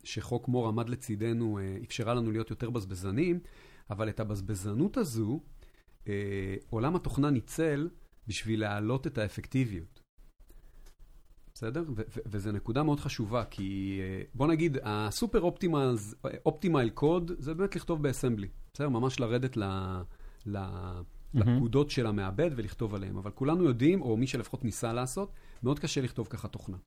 [0.03, 3.39] שחוק מור עמד לצידנו אה, אפשרה לנו להיות יותר בזבזנים,
[3.89, 5.39] אבל את הבזבזנות הזו,
[6.07, 7.89] אה, עולם התוכנה ניצל
[8.27, 10.01] בשביל להעלות את האפקטיביות.
[11.53, 11.83] בסדר?
[11.87, 15.41] ו- ו- וזו נקודה מאוד חשובה, כי אה, בוא נגיד, הסופר
[16.45, 18.47] optimal code זה באמת לכתוב באסמבלי.
[18.73, 18.89] בסדר?
[18.89, 19.63] ממש לרדת ל...
[20.45, 20.57] ל
[21.35, 23.17] לפקודות של המעבד ולכתוב עליהם.
[23.17, 25.31] אבל כולנו יודעים, או מי שלפחות ניסה לעשות,
[25.63, 26.77] מאוד קשה לכתוב ככה תוכנה.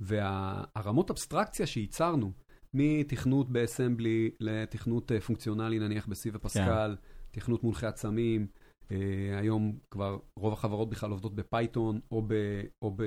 [0.00, 2.32] והרמות אבסטרקציה שייצרנו,
[2.74, 6.96] מתכנות באסמבלי לתכנות אה, פונקציונלי, נניח ב-C ו Pascal,
[7.30, 8.46] תכנות מונחי עצמים,
[8.92, 12.34] אה, היום כבר רוב החברות בכלל עובדות ב Python, או, ב,
[12.82, 13.02] או, ב,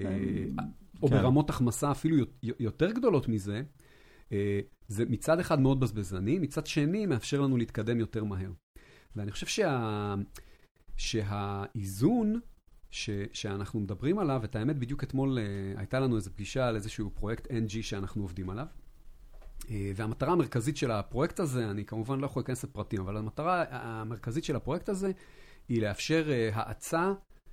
[0.00, 0.18] אה,
[1.02, 1.14] או כן.
[1.14, 3.62] ברמות החמסה אפילו יותר גדולות מזה.
[4.32, 8.52] אה, זה מצד אחד מאוד בזבזני, מצד שני מאפשר לנו להתקדם יותר מהר.
[9.16, 10.14] ואני חושב שה...
[10.96, 12.40] שהאיזון
[12.90, 13.10] ש...
[13.32, 17.46] שאנחנו מדברים עליו, את האמת, בדיוק אתמול uh, הייתה לנו איזו פגישה על איזשהו פרויקט
[17.46, 18.66] NG שאנחנו עובדים עליו.
[19.60, 19.66] Uh,
[19.96, 24.56] והמטרה המרכזית של הפרויקט הזה, אני כמובן לא יכול להיכנס לפרטים, אבל המטרה המרכזית של
[24.56, 25.10] הפרויקט הזה
[25.68, 27.12] היא לאפשר uh, האצה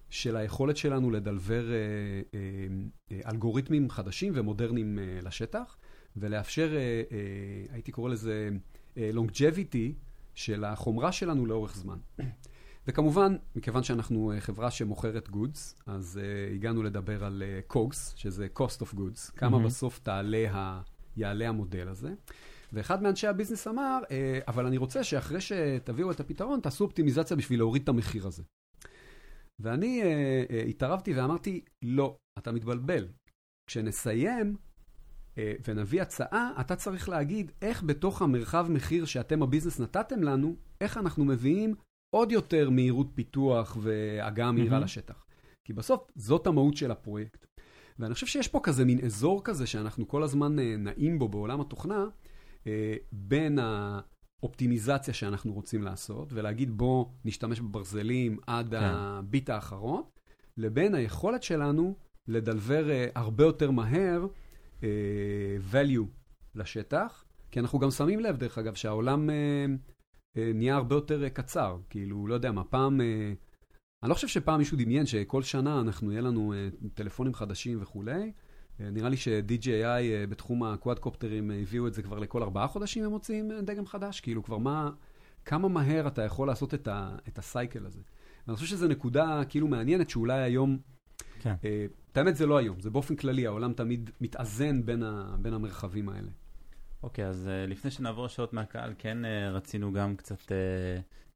[0.10, 1.66] של היכולת שלנו לדלבר
[3.26, 5.78] אלגוריתמים חדשים ומודרניים לשטח,
[6.18, 6.72] ולאפשר,
[7.72, 8.50] הייתי קורא לזה
[8.96, 9.94] longevity
[10.36, 11.98] של החומרה שלנו לאורך זמן.
[12.88, 18.48] וכמובן, מכיוון שאנחנו uh, חברה שמוכרת goods, אז uh, הגענו לדבר על uh, COGS, שזה
[18.60, 19.66] cost of goods, כמה מהמם.
[19.66, 20.82] בסוף תעלה ה...
[21.18, 22.14] יעלה המודל הזה.
[22.74, 27.60] ואחד מאנשי הביזנס אמר, אה, אבל אני רוצה שאחרי שתביאו את הפתרון, תעשו אופטימיזציה בשביל
[27.60, 28.44] להוריד את המחיר הזה.
[29.60, 33.08] ואני אה, אה, התערבתי ואמרתי, לא, אתה מתבלבל.
[33.70, 34.56] כשנסיים
[35.38, 40.98] אה, ונביא הצעה, אתה צריך להגיד איך בתוך המרחב מחיר שאתם הביזנס נתתם לנו, איך
[40.98, 41.76] אנחנו מביאים
[42.10, 44.80] עוד יותר מהירות פיתוח והגעה מהירה.
[44.80, 45.26] לשטח.
[45.66, 47.46] כי בסוף זאת המהות של הפרויקט.
[48.00, 51.62] ואני חושב שיש פה כזה מין אזור כזה שאנחנו כל הזמן אה, נעים בו בעולם
[51.62, 52.06] התוכנה,
[52.68, 58.78] אה, בין האופטימיזציה שאנחנו רוצים לעשות, ולהגיד בוא נשתמש בברזלים עד כן.
[58.82, 60.04] הביט האחרון,
[60.58, 61.96] לבין היכולת שלנו
[62.28, 64.28] לדלבר אה, הרבה יותר מהר
[65.72, 66.06] value
[66.56, 69.30] לשטח, כי אנחנו גם שמים לב, דרך אגב, שהעולם
[70.54, 71.78] נהיה הרבה יותר אה, קצר.
[71.90, 73.02] כאילו, לא יודע מה, פעם...
[73.02, 73.34] אה,
[74.04, 78.32] אני לא חושב שפעם מישהו דמיין שכל שנה אנחנו, יהיה לנו אה, טלפונים חדשים וכולי.
[78.82, 83.04] אה, נראה לי ש-DJI אה, בתחום הקוואדקופטרים אה, הביאו את זה כבר לכל ארבעה חודשים
[83.04, 84.20] הם מוציאים אה, דגם חדש.
[84.20, 84.92] כאילו, כבר מה...
[85.46, 88.00] כמה מהר אתה יכול לעשות את, ה, את הסייקל הזה.
[88.48, 90.78] ואני חושב שזו נקודה כאילו מעניינת שאולי היום...
[91.40, 91.56] כן.
[91.66, 95.54] אה, את האמת זה לא היום, זה באופן כללי, העולם תמיד מתאזן בין, ה, בין
[95.54, 96.30] המרחבים האלה.
[97.04, 100.52] אוקיי, אז uh, לפני שנעבור שאלות מהקהל, כן uh, רצינו גם קצת uh,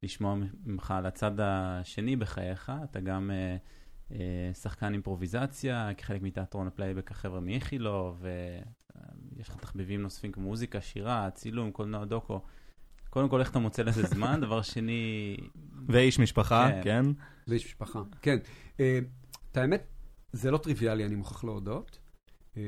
[0.02, 0.34] לשמוע
[0.64, 2.72] ממך על הצד השני בחייך.
[2.84, 4.14] אתה גם uh, uh,
[4.54, 8.24] שחקן אימפרוביזציה, כחלק מתיאטרון הפלייבק החבר'ה מאיכילוב,
[9.36, 12.40] ויש לך תחביבים נוספים כמו מוזיקה, שירה, צילום, קולנוע דוקו.
[13.10, 14.40] קודם כל, איך אתה מוצא לזה זמן?
[14.46, 15.36] דבר שני...
[15.88, 16.80] ואיש משפחה, כן.
[16.84, 17.04] כן.
[17.48, 18.02] ואיש משפחה.
[18.22, 18.38] כן.
[18.80, 18.98] אה,
[19.52, 19.86] את האמת,
[20.32, 21.98] זה לא טריוויאלי, אני מוכרח להודות.
[22.56, 22.62] אה,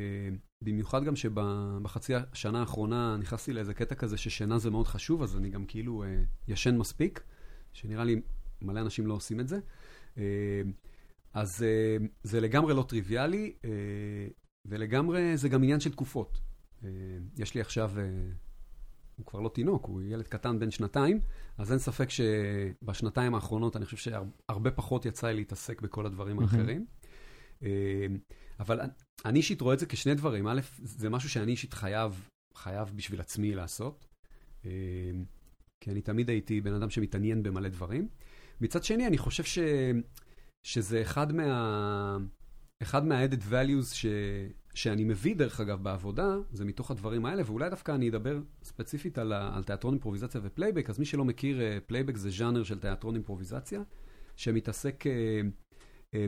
[0.63, 5.49] במיוחד גם שבחצי השנה האחרונה נכנסתי לאיזה קטע כזה ששינה זה מאוד חשוב, אז אני
[5.49, 7.23] גם כאילו אה, ישן מספיק,
[7.73, 8.21] שנראה לי
[8.63, 9.59] מלא אנשים לא עושים את זה.
[10.19, 10.63] אה,
[11.33, 11.65] אז
[12.23, 13.53] זה לגמרי לא טריוויאלי,
[14.65, 16.41] ולגמרי זה גם עניין של תקופות.
[17.39, 17.93] יש לי עכשיו,
[19.17, 21.21] הוא כבר לא תינוק, הוא ילד קטן בן שנתיים,
[21.59, 26.39] אז אין ספק שבשנתיים האחרונות אני חושב שהרבה פחות יצא לי להתעסק בכל הדברים.
[26.39, 26.87] האחרים.
[27.63, 28.07] אה,
[28.61, 28.81] אבל
[29.25, 30.47] אני אישית רואה את זה כשני דברים.
[30.47, 34.07] א', זה משהו שאני אישית חייב, חייב בשביל עצמי לעשות.
[34.65, 34.71] אה,
[35.81, 38.09] כי אני תמיד הייתי בן אדם שמתעניין במלא דברים.
[38.61, 39.59] מצד שני, אני חושב ש,
[40.67, 42.19] שזה אחד מה...
[42.83, 44.07] אחד מה-added values ש,
[44.75, 49.33] שאני מביא, דרך אגב, בעבודה, זה מתוך הדברים האלה, ואולי דווקא אני אדבר ספציפית על,
[49.33, 50.91] ה, על תיאטרון אימפרוביזציה ופלייבק.
[50.91, 53.83] אז מי שלא מכיר, אה, פלייבק זה ז'אנר של תיאטרון אימפרוביזציה,
[54.37, 55.41] שמתעסק אה, אה,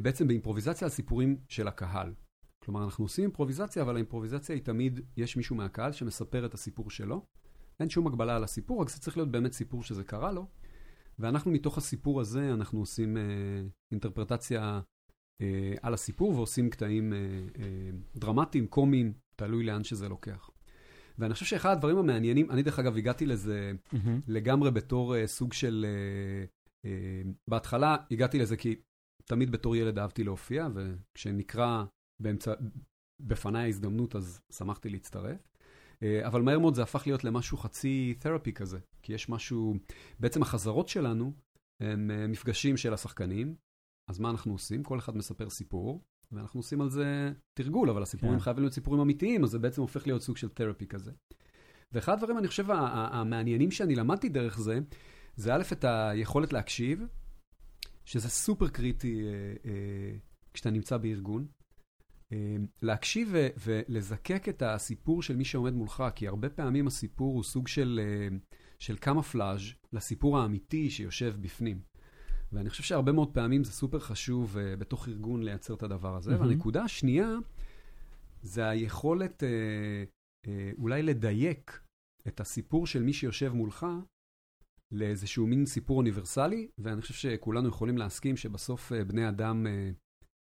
[0.03, 2.14] בעצם באימפרוביזציה על סיפורים של הקהל.
[2.64, 7.24] כלומר, אנחנו עושים אימפרוביזציה, אבל האימפרוביזציה היא תמיד, יש מישהו מהקהל שמספר את הסיפור שלו.
[7.80, 10.47] אין שום הגבלה על הסיפור, רק זה צריך להיות באמת סיפור שזה קרה לו.
[11.18, 13.22] ואנחנו מתוך הסיפור הזה, אנחנו עושים אה,
[13.93, 14.80] אינטרפרטציה
[15.41, 17.18] אה, על הסיפור ועושים קטעים אה,
[17.59, 20.51] אה, דרמטיים, קומיים, תלוי לאן שזה לוקח.
[21.18, 24.20] ואני חושב שאחד הדברים המעניינים, אני דרך אגב הגעתי לזה מהמם.
[24.28, 25.87] לגמרי בתור uh, סוג של...
[25.87, 28.76] Uh, uh, בהתחלה הגעתי לזה כי
[29.29, 31.85] תמיד בתור ילד אהבתי להופיע, וכשנקרא
[32.22, 32.55] באמצע,
[33.22, 35.49] בפניי ההזדמנות אז שמחתי להצטרף.
[35.95, 39.74] Uh, אבל מהר מאוד זה הפך להיות למשהו חצי תרפי כזה, כי יש משהו...
[40.20, 41.33] בעצם החזרות שלנו
[41.83, 43.55] הם uh, מפגשים של השחקנים,
[44.11, 44.83] אז מה אנחנו עושים?
[44.83, 48.41] כל אחד מספר סיפור, ואנחנו עושים על זה תרגול, אבל הסיפורים כן.
[48.41, 51.12] חייבים להיות סיפורים אמיתיים, אז זה בעצם הופך להיות סוג של תרפי כזה.
[51.93, 54.81] ואחד הדברים, אני חושב, המעניינים שאני למדתי דרך זה,
[55.37, 57.07] זה א', את היכולת להקשיב,
[58.07, 59.31] שזה סופר קריטי אה,
[59.71, 60.17] אה,
[60.53, 61.47] כשאתה נמצא בארגון.
[62.33, 63.33] אה, להקשיב
[63.67, 68.01] ולזקק את הסיפור של מי שעומד מולך, כי הרבה פעמים הסיפור הוא סוג של,
[68.79, 69.61] של קמפלאז'
[69.93, 71.81] לסיפור האמיתי שיושב בפנים.
[72.53, 76.31] ואני חושב שהרבה מאוד פעמים זה סופר חשוב בתוך ארגון לייצר את הדבר הזה.
[76.31, 76.43] מהמם.
[76.43, 77.37] והנקודה השנייה,
[78.43, 79.49] זה היכולת אה,
[80.47, 81.81] אה, אולי לדייק
[82.29, 83.87] את הסיפור של מי שיושב מולך
[84.93, 89.91] לאיזשהו מין סיפור אוניברסלי, ואני חושב שכולנו יכולים להסכים שבסוף אה, בני אדם אה,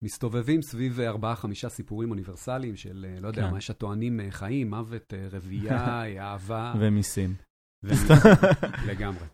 [0.01, 3.51] מסתובבים סביב אה, ארבעה-חמישה סיפורים אוניברסליים של, אה, לא יודע כן.
[3.51, 6.73] מה, יש הטוענים אה, חיים, מוות, אה, רבייה, אה, אהבה.
[6.79, 7.35] ומיסים.
[8.89, 9.25] לגמרי.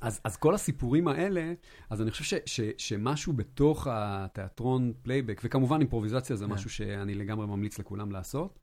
[0.00, 1.52] אז, אז כל הסיפורים האלה,
[1.90, 6.52] אז אני חושב ש, ש, שמשהו בתוך התיאטרון פלייבק, וכמובן אימפרוביזציה זה כן.
[6.52, 8.58] משהו שאני לגמרי ממליץ לכולם לעשות.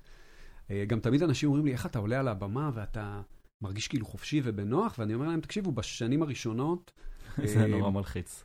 [0.72, 3.22] אה, גם תמיד אנשים אומרים לי, איך אתה עולה על הבמה ואתה
[3.62, 6.92] מרגיש כאילו חופשי ובנוח, ואני אומר להם, תקשיבו, בשנים הראשונות,
[7.46, 8.44] זה אה, נורא מלחיץ.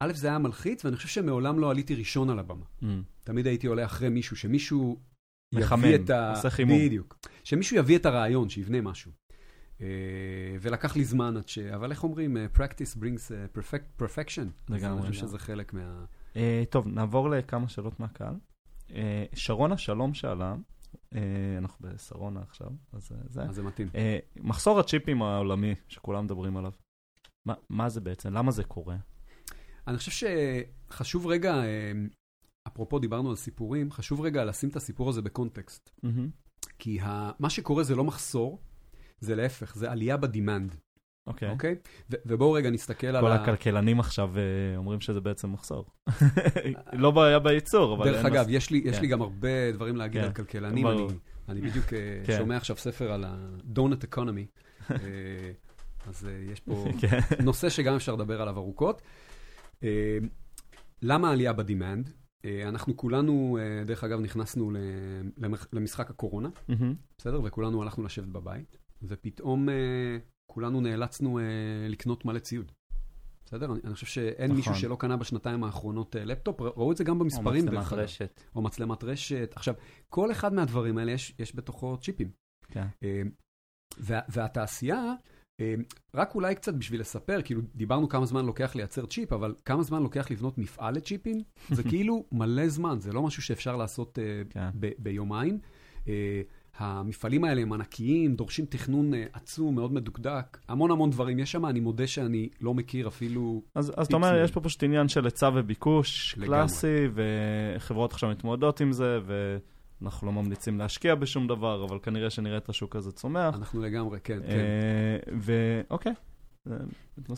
[0.00, 2.64] א', זה היה מלחיץ, ואני חושב שמעולם לא עליתי ראשון על הבמה.
[2.82, 3.02] מהמם.
[3.24, 5.00] תמיד הייתי עולה אחרי מישהו, שמישהו
[5.54, 6.30] מחמם, יביא את ה...
[6.30, 6.78] עושה חימום.
[6.78, 7.18] בדיוק.
[7.44, 9.12] שמישהו יביא את הרעיון, שיבנה משהו.
[9.80, 9.86] אה,
[10.60, 11.58] ולקח לי זמן עד ש...
[11.58, 12.36] אבל איך אומרים?
[12.36, 14.46] אה, practice brings perfect, perfection.
[14.68, 15.26] לגמרי, אני חושב.
[15.26, 16.04] שזה חלק מה...
[16.70, 18.34] טוב, נעבור לכמה שאלות מהקהל.
[19.34, 20.54] שרונה שלום שאלה,
[21.58, 23.42] אנחנו בשרונה עכשיו, אז אה, זה.
[23.42, 23.88] אז זה מתאים.
[23.94, 26.72] אה, מחסור הצ'יפים העולמי, שכולם מדברים עליו.
[27.46, 28.32] מה, מה זה בעצם?
[28.32, 28.96] למה זה קורה?
[29.86, 30.26] אני חושב
[30.90, 31.92] שחשוב רגע, אה,
[32.66, 35.90] אפרופו דיברנו על סיפורים, חשוב רגע לשים את הסיפור הזה בקונטקסט.
[36.78, 38.62] כי ה- מה שקורה זה לא מחסור,
[39.20, 40.76] זה להפך, זה עלייה בדימנד,
[41.26, 41.50] אוקיי.
[41.50, 41.74] אוקיי?
[42.10, 43.34] ו- ובואו רגע נסתכל על כל ה...
[43.34, 45.86] הכלכלנים עכשיו אה, אומרים שזה בעצם מחסור.
[46.92, 48.12] לא בעיה בייצור, אבל...
[48.12, 49.02] דרך אגב, מס- יש לי, יש כן.
[49.02, 50.86] לי גם הרבה דברים להגיד כן, על כלכלנים.
[50.86, 51.06] אני,
[51.48, 52.36] אני בדיוק אה, כן.
[52.38, 54.60] שומע עכשיו ספר על ה-donut economy,
[54.90, 54.96] אה,
[56.06, 57.18] אז יש פה כן.
[57.42, 59.02] נושא שגם אפשר לדבר עליו ארוכות.
[61.02, 62.10] למה העלייה בדימנד?
[62.66, 64.72] אנחנו כולנו, דרך אגב, נכנסנו
[65.72, 66.48] למשחק הקורונה.
[67.18, 67.40] בסדר?
[67.44, 69.68] וכולנו הלכנו לשבת בבית, ופתאום
[70.50, 71.44] כולנו נאלצנו אה,
[71.88, 72.72] לקנות מלא ציוד.
[73.44, 73.72] בסדר?
[73.72, 74.56] אני, אני חושב שאין נכון.
[74.56, 77.92] מישהו שלא קנה בשנתיים האחרונות אה, לפטופ, ראו את זה גם או במספרים, מצלמת דרך
[77.92, 78.02] אגב.
[78.02, 78.40] רשת.
[78.54, 79.52] או מצלמת רשת.
[79.56, 79.74] עכשיו,
[80.08, 82.30] כל אחד מהדברים האלה יש, יש בתוכו צ'יפים.
[82.68, 82.86] כן.
[83.02, 83.22] אה,
[83.98, 85.14] וה, והתעשייה,
[85.60, 85.74] אה,
[86.14, 90.02] רק אולי קצת בשביל לספר, כאילו דיברנו כמה זמן לוקח לייצר צ'יפ, אבל כמה זמן
[90.02, 94.70] לוקח לבנות מפעל לצ'יפים, זה כאילו מלא זמן, זה לא משהו שאפשר לעשות אה, כן.
[94.80, 95.58] ב- ביומיים.
[96.08, 96.42] אה,
[96.80, 101.66] המפעלים האלה הם ענקיים, דורשים תכנון אה, עצום, מאוד מדוקדק, המון המון דברים יש שם,
[101.66, 103.62] אני מודה שאני לא מכיר אפילו...
[103.74, 104.42] אז אז אתה אומר.
[104.44, 106.48] יש פה פשוט עניין של היצע וביקוש לגמרי.
[106.58, 109.18] קלאסי, וחברות עכשיו מתמודדות עם זה,
[110.00, 113.54] ואנחנו לא ממליצים להשקיע בשום דבר, אבל כנראה שנראה את השוק הזה צומח.
[113.54, 114.50] אנחנו לגמרי, כן, כן.
[114.50, 116.12] אה, ואוקיי.
[116.64, 116.74] זה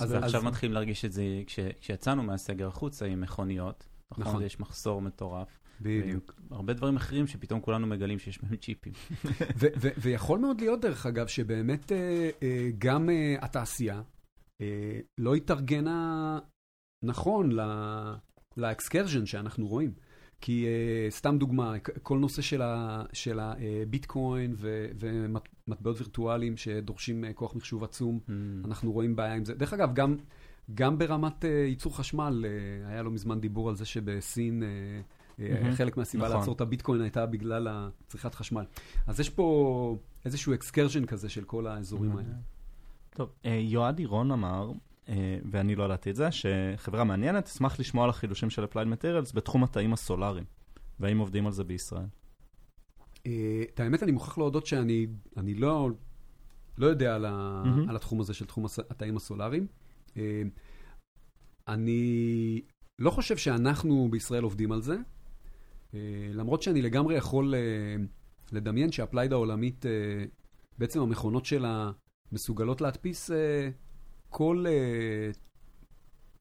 [0.01, 3.85] אז- ועכשיו מתחילים להרגיש את זה כש- כשיצאנו מהסגר החוצה עם מכוניות.
[4.13, 4.25] נכון.
[4.25, 4.43] נכון.
[4.43, 5.59] יש מחסור מטורף.
[5.83, 6.35] בדיוק.
[6.51, 8.93] הרבה דברים אחרים שפתאום כולנו מגלים שיש בהם צ'יפים.
[10.03, 14.03] ויכול מאוד להיות, דרך אגב, שבאמת אה, אה, גם אה, התעשייה
[14.61, 16.39] אה, לא התארגנה
[17.05, 17.51] נכון
[18.57, 19.93] לאקסקרז'ן שאנחנו רואים.
[20.41, 22.43] כי אה, סתם דוגמה, כל נושא
[23.13, 28.33] של הביטקוין ו- ומטבעות וירטואליים שדורשים אה, כוח מחשוב עצום, Mm.
[28.67, 29.55] אנחנו רואים בעיה עם זה.
[29.55, 30.17] דרך אגב, גם,
[30.75, 34.67] גם ברמת uh, ייצור חשמל, uh, היה לא מזמן דיבור על זה שבסין uh,
[35.39, 35.73] מהמם.
[35.73, 36.39] חלק מהסיבה נכון.
[36.39, 38.65] לעצור את הביטקוין הייתה בגלל צריכת חשמל.
[39.07, 42.23] אז יש פה איזשהו אקסקרז'ן כזה של כל האזורים מהמם.
[42.27, 42.35] האלה.
[43.11, 44.73] טוב, אה, יועד לירון אמר,
[45.09, 49.35] אה, ואני לא ידעתי את זה, שחברה מעניינת תשמח לשמוע על החידושים של Applied Materials
[49.35, 50.45] בתחום התאים הסולאריים,
[51.01, 52.07] והאם עובדים על זה בישראל.
[53.75, 55.07] את האמת, אני מוכרח להודות שאני
[55.37, 55.91] אני לא,
[56.79, 57.89] לא יודע על, ה, מהמם.
[57.89, 59.67] על התחום הזה של תחום התאים הסולאריים.
[61.69, 62.61] אני
[62.99, 64.97] לא חושב שאנחנו בישראל עובדים על זה,
[66.35, 67.61] למרות שאני לגמרי יכול אה,
[68.53, 69.91] לדמיין שהפלייד העולמית, אה,
[70.79, 71.91] בעצם המכונות שלה
[72.33, 73.69] מסוגלות להדפיס אה,
[74.31, 75.31] כל, אה,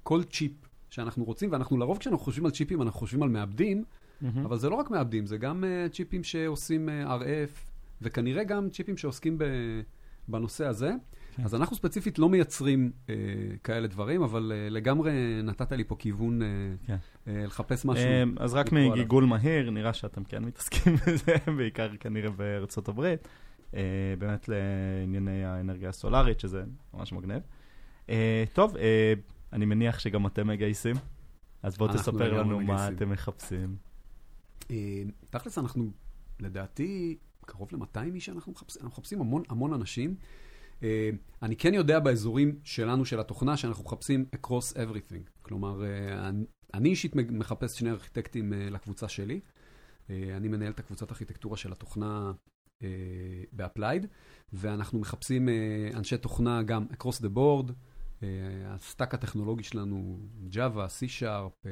[0.03, 0.51] כל צ'יפ
[0.89, 3.83] שאנחנו רוצים, ואנחנו לרוב כשאנחנו חושבים על צ'יפים, אנחנו חושבים על מעבדים,
[4.45, 7.71] אבל זה לא רק מעבדים, זה גם צ'יפים שעושים RF,
[8.01, 9.37] וכנראה גם צ'יפים שעוסקים
[10.27, 10.91] בנושא הזה.
[11.35, 11.43] כן.
[11.43, 13.09] אז אנחנו ספציפית לא מייצרים uh,
[13.63, 15.11] כאלה דברים, אבל uh, לגמרי
[15.43, 16.45] נתת לי פה כיוון uh,
[16.87, 16.95] כן.
[17.25, 18.05] uh, לחפש משהו.
[18.05, 18.91] אה, אז רק עליו.
[18.91, 23.27] מגיגול מהיר, נראה שאתם כן מתעסקים בזה, בעיקר כנראה בארצות הברית,
[23.73, 23.81] אה,
[24.17, 26.63] באמת לענייני האנרגיה הסולארית, שזה
[26.93, 27.41] ממש מגניב.
[28.09, 29.13] אה, טוב, אה,
[29.53, 30.95] אני מניח שגם אתם מגייסים,
[31.63, 32.95] אז בואו תספר לנו מה מגייסים.
[32.95, 33.75] אתם מחפשים.
[34.61, 34.71] Uh,
[35.29, 35.91] תכלס, אנחנו
[36.39, 40.15] לדעתי קרוב ל-200 איש אנחנו מחפשים, אנחנו מחפשים המון המון אנשים.
[40.81, 40.83] Uh,
[41.41, 45.29] אני כן יודע באזורים שלנו, של התוכנה, שאנחנו מחפשים across everything.
[45.41, 49.39] כלומר, uh, אני, אישית מחפש שני ארכיטקטים uh, לקבוצה שלי.
[50.07, 52.31] Uh, אני מנהל את הקבוצת ארכיטקטורה של התוכנה
[52.79, 52.83] uh,
[53.53, 54.07] ב-Applied,
[54.53, 57.71] ואנחנו מחפשים uh, אנשי תוכנה גם across the board.
[58.65, 60.19] ה stack הטכנולוגי שלנו,
[60.51, 61.67] Java, C-Sharp,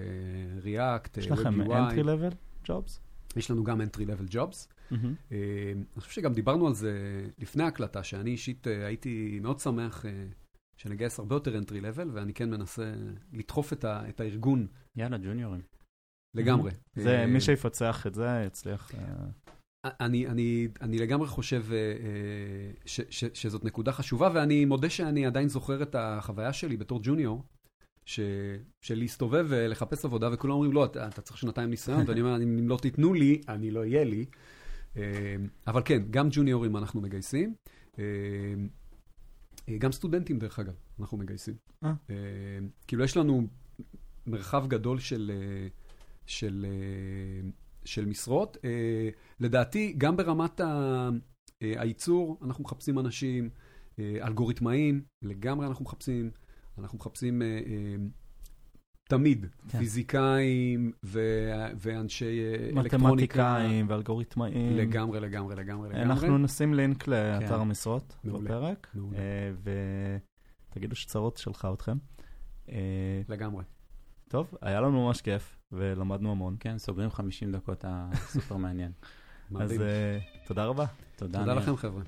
[0.63, 1.67] React, יש uh, לכם WebUI.
[1.67, 2.99] entry level jobs?
[3.35, 4.67] יש לנו גם entry level jobs.
[4.91, 5.15] מהמם.
[5.31, 10.05] אה, אני חושב שגם דיברנו על זה לפני ההקלטה, שאני אישית אה, הייתי מאוד שמח
[10.05, 10.25] אה,
[10.77, 12.93] שנגייס הרבה יותר entry level, ואני כן מנסה
[13.33, 15.61] לדחוף את, ה, את הארגון יאללה, ג'וניורים.
[16.35, 16.71] לגמרי.
[16.95, 18.91] זה אה, מי שיפצח את זה יצליח.
[19.85, 21.63] אני, אני, אני לגמרי חושב
[22.85, 27.43] ש, ש, שזאת נקודה חשובה, ואני מודה שאני עדיין זוכר את החוויה שלי בתור ג'וניור,
[28.05, 28.19] ש,
[28.81, 32.69] של להסתובב ולחפש עבודה, וכולם אומרים, לא, אתה, אתה צריך שנתיים ניסיון, ואני אומר, אם
[32.69, 34.25] לא תיתנו לי, אני לא אהיה לי.
[34.97, 35.35] אה,
[35.67, 37.55] אבל כן, גם ג'וניורים אנחנו מגייסים.
[37.99, 38.03] אה,
[39.69, 41.55] אה, גם סטודנטים, דרך אגב, אנחנו מגייסים.
[41.83, 41.93] אה.
[42.87, 43.47] כאילו, יש לנו
[44.27, 45.31] מרחב גדול של,
[46.25, 46.65] של,
[47.85, 48.57] של משרות.
[49.39, 51.09] לדעתי, גם ברמת ה-
[51.61, 53.49] הייצור, אנחנו מחפשים אנשים,
[53.99, 56.31] אלגוריתמאים, לגמרי אנחנו מחפשים.
[56.77, 57.41] אנחנו מחפשים
[59.09, 59.45] תמיד.
[59.69, 59.79] כן.
[59.79, 62.97] פיזיקאים ו- ואנשי אה, אלקטרוניקה.
[62.97, 64.77] מתמטיקאים ואלגוריתמאים.
[64.77, 66.03] לגמרי, לגמרי, לגמרי, לגמרי.
[66.03, 67.53] אנחנו נשים לינק לאתר כן.
[67.53, 69.17] המשרות מעולה, בפרק, מעולה.
[69.17, 69.51] אה,
[70.71, 71.97] ותגידו שצרות שלחה אתכם.
[72.71, 73.63] אה, לגמרי.
[74.27, 76.55] טוב, היה לנו ממש כיף, ולמדנו המון.
[76.59, 78.91] כן, סוגרים 50 דקות, הסופר מעניין.
[79.59, 79.81] אז.
[79.81, 80.85] אה, תודה רבה.
[81.15, 81.53] תודה, תודה.
[81.53, 82.01] לכם, חבר'ה.